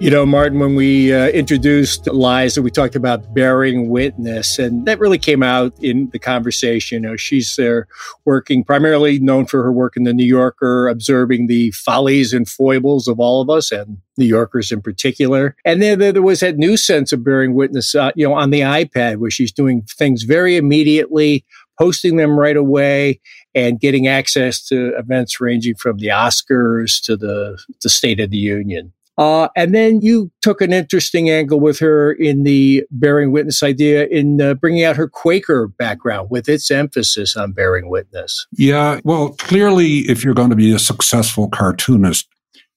[0.01, 4.97] You know, Martin, when we uh, introduced Liza, we talked about bearing witness, and that
[4.97, 7.03] really came out in the conversation.
[7.03, 7.85] You know, she's there
[8.23, 13.09] working primarily known for her work in the New Yorker, observing the follies and foibles
[13.09, 15.57] of all of us, and New Yorkers in particular.
[15.65, 18.61] And then there was that new sense of bearing witness, uh, you know, on the
[18.61, 21.43] iPad, where she's doing things very immediately,
[21.77, 23.19] posting them right away,
[23.53, 28.37] and getting access to events ranging from the Oscars to the, the State of the
[28.37, 28.93] Union.
[29.19, 34.05] Uh, and then you took an interesting angle with her in the bearing witness idea
[34.05, 38.47] in uh, bringing out her Quaker background with its emphasis on bearing witness.
[38.53, 42.29] Yeah, well, clearly, if you're going to be a successful cartoonist,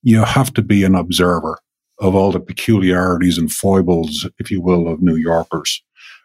[0.02, 1.60] you have to be an observer
[2.00, 5.80] of all the peculiarities and foibles, if you will, of New Yorkers.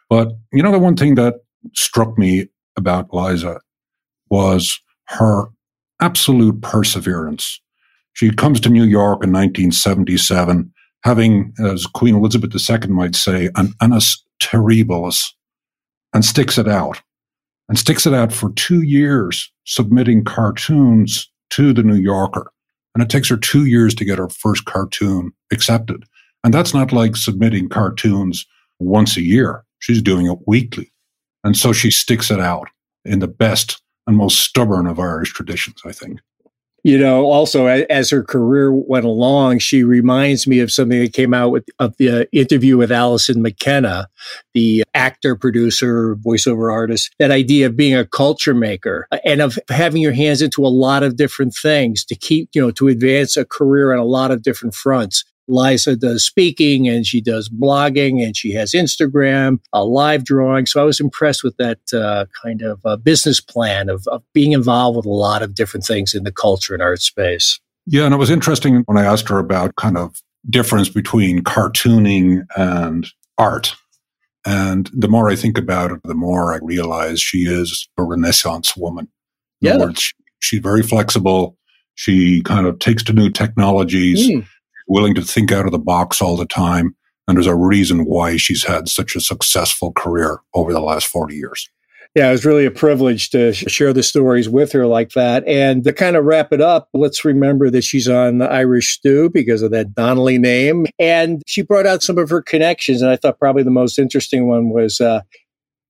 [0.09, 1.35] But you know, the one thing that
[1.75, 3.61] struck me about Liza
[4.31, 5.49] was her
[6.01, 7.61] absolute perseverance
[8.17, 13.73] she comes to New York in 1977 having, as Queen Elizabeth II might say, an
[13.79, 15.23] annus terribilis,
[16.15, 16.99] and sticks it out.
[17.69, 22.51] And sticks it out for two years, submitting cartoons to the New Yorker.
[22.95, 26.03] And it takes her two years to get her first cartoon accepted.
[26.43, 28.47] And that's not like submitting cartoons
[28.79, 29.63] once a year.
[29.77, 30.91] She's doing it weekly.
[31.43, 32.67] And so she sticks it out
[33.05, 36.19] in the best and most stubborn of Irish traditions, I think.
[36.87, 41.33] You know, also as her career went along, she reminds me of something that came
[41.33, 44.07] out with of the uh, interview with Alison McKenna,
[44.53, 47.13] the actor, producer, voiceover artist.
[47.19, 51.03] That idea of being a culture maker and of having your hands into a lot
[51.03, 54.41] of different things to keep, you know, to advance a career on a lot of
[54.41, 55.25] different fronts.
[55.47, 60.65] Liza does speaking and she does blogging and she has Instagram, a live drawing.
[60.65, 64.51] So I was impressed with that uh, kind of uh, business plan of, of being
[64.51, 67.59] involved with a lot of different things in the culture and art space.
[67.85, 72.45] Yeah, and it was interesting when I asked her about kind of difference between cartooning
[72.57, 73.75] and art.
[74.45, 78.75] And the more I think about it, the more I realize she is a Renaissance
[78.75, 79.09] woman.
[79.61, 79.77] In yeah.
[79.77, 81.57] Words, she's very flexible.
[81.95, 84.29] She kind of takes to new technologies.
[84.29, 84.45] Mm
[84.87, 86.95] willing to think out of the box all the time.
[87.27, 91.35] And there's a reason why she's had such a successful career over the last 40
[91.35, 91.69] years.
[92.15, 95.47] Yeah, it was really a privilege to share the stories with her like that.
[95.47, 99.29] And to kind of wrap it up, let's remember that she's on the Irish Stew
[99.29, 100.87] because of that Donnelly name.
[100.97, 103.01] And she brought out some of her connections.
[103.01, 105.21] And I thought probably the most interesting one was uh,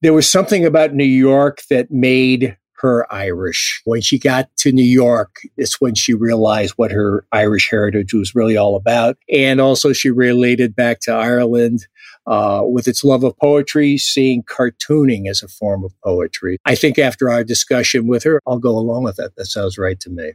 [0.02, 3.82] there was something about New York that made her Irish.
[3.86, 8.36] When she got to New York, it's when she realized what her Irish heritage was
[8.36, 9.18] really all about.
[9.32, 11.88] And also, she related back to Ireland
[12.26, 16.58] uh, with its love of poetry, seeing cartooning as a form of poetry.
[16.66, 19.36] I think after our discussion with her, I'll go along with that.
[19.38, 20.34] That sounds right to me.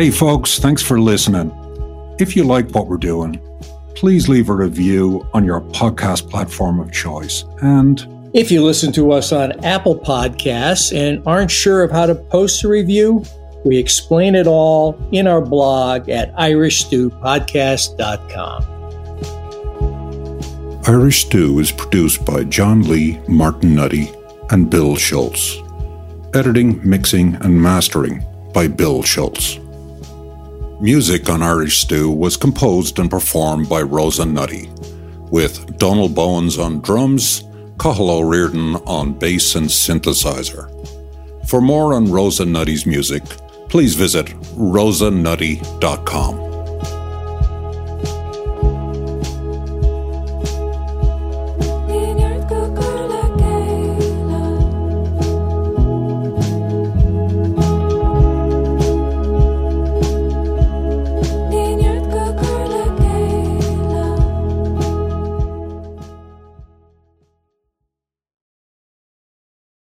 [0.00, 1.59] Hey, folks, thanks for listening.
[2.20, 3.40] If you like what we're doing,
[3.94, 7.46] please leave a review on your podcast platform of choice.
[7.62, 12.14] And if you listen to us on Apple Podcasts and aren't sure of how to
[12.14, 13.24] post a review,
[13.64, 18.66] we explain it all in our blog at irishstewpodcast.com.
[20.86, 24.10] Irish Stew is produced by John Lee, Martin Nutty,
[24.50, 25.58] and Bill Schultz.
[26.34, 29.59] Editing, mixing, and mastering by Bill Schultz.
[30.80, 34.70] Music on Irish Stew was composed and performed by Rosa Nutty,
[35.30, 37.44] with Donald Bowens on drums,
[37.78, 40.70] Cathal O'Riordan on bass and synthesizer.
[41.46, 43.22] For more on Rosa Nutty's music,
[43.68, 46.49] please visit rosanutty.com.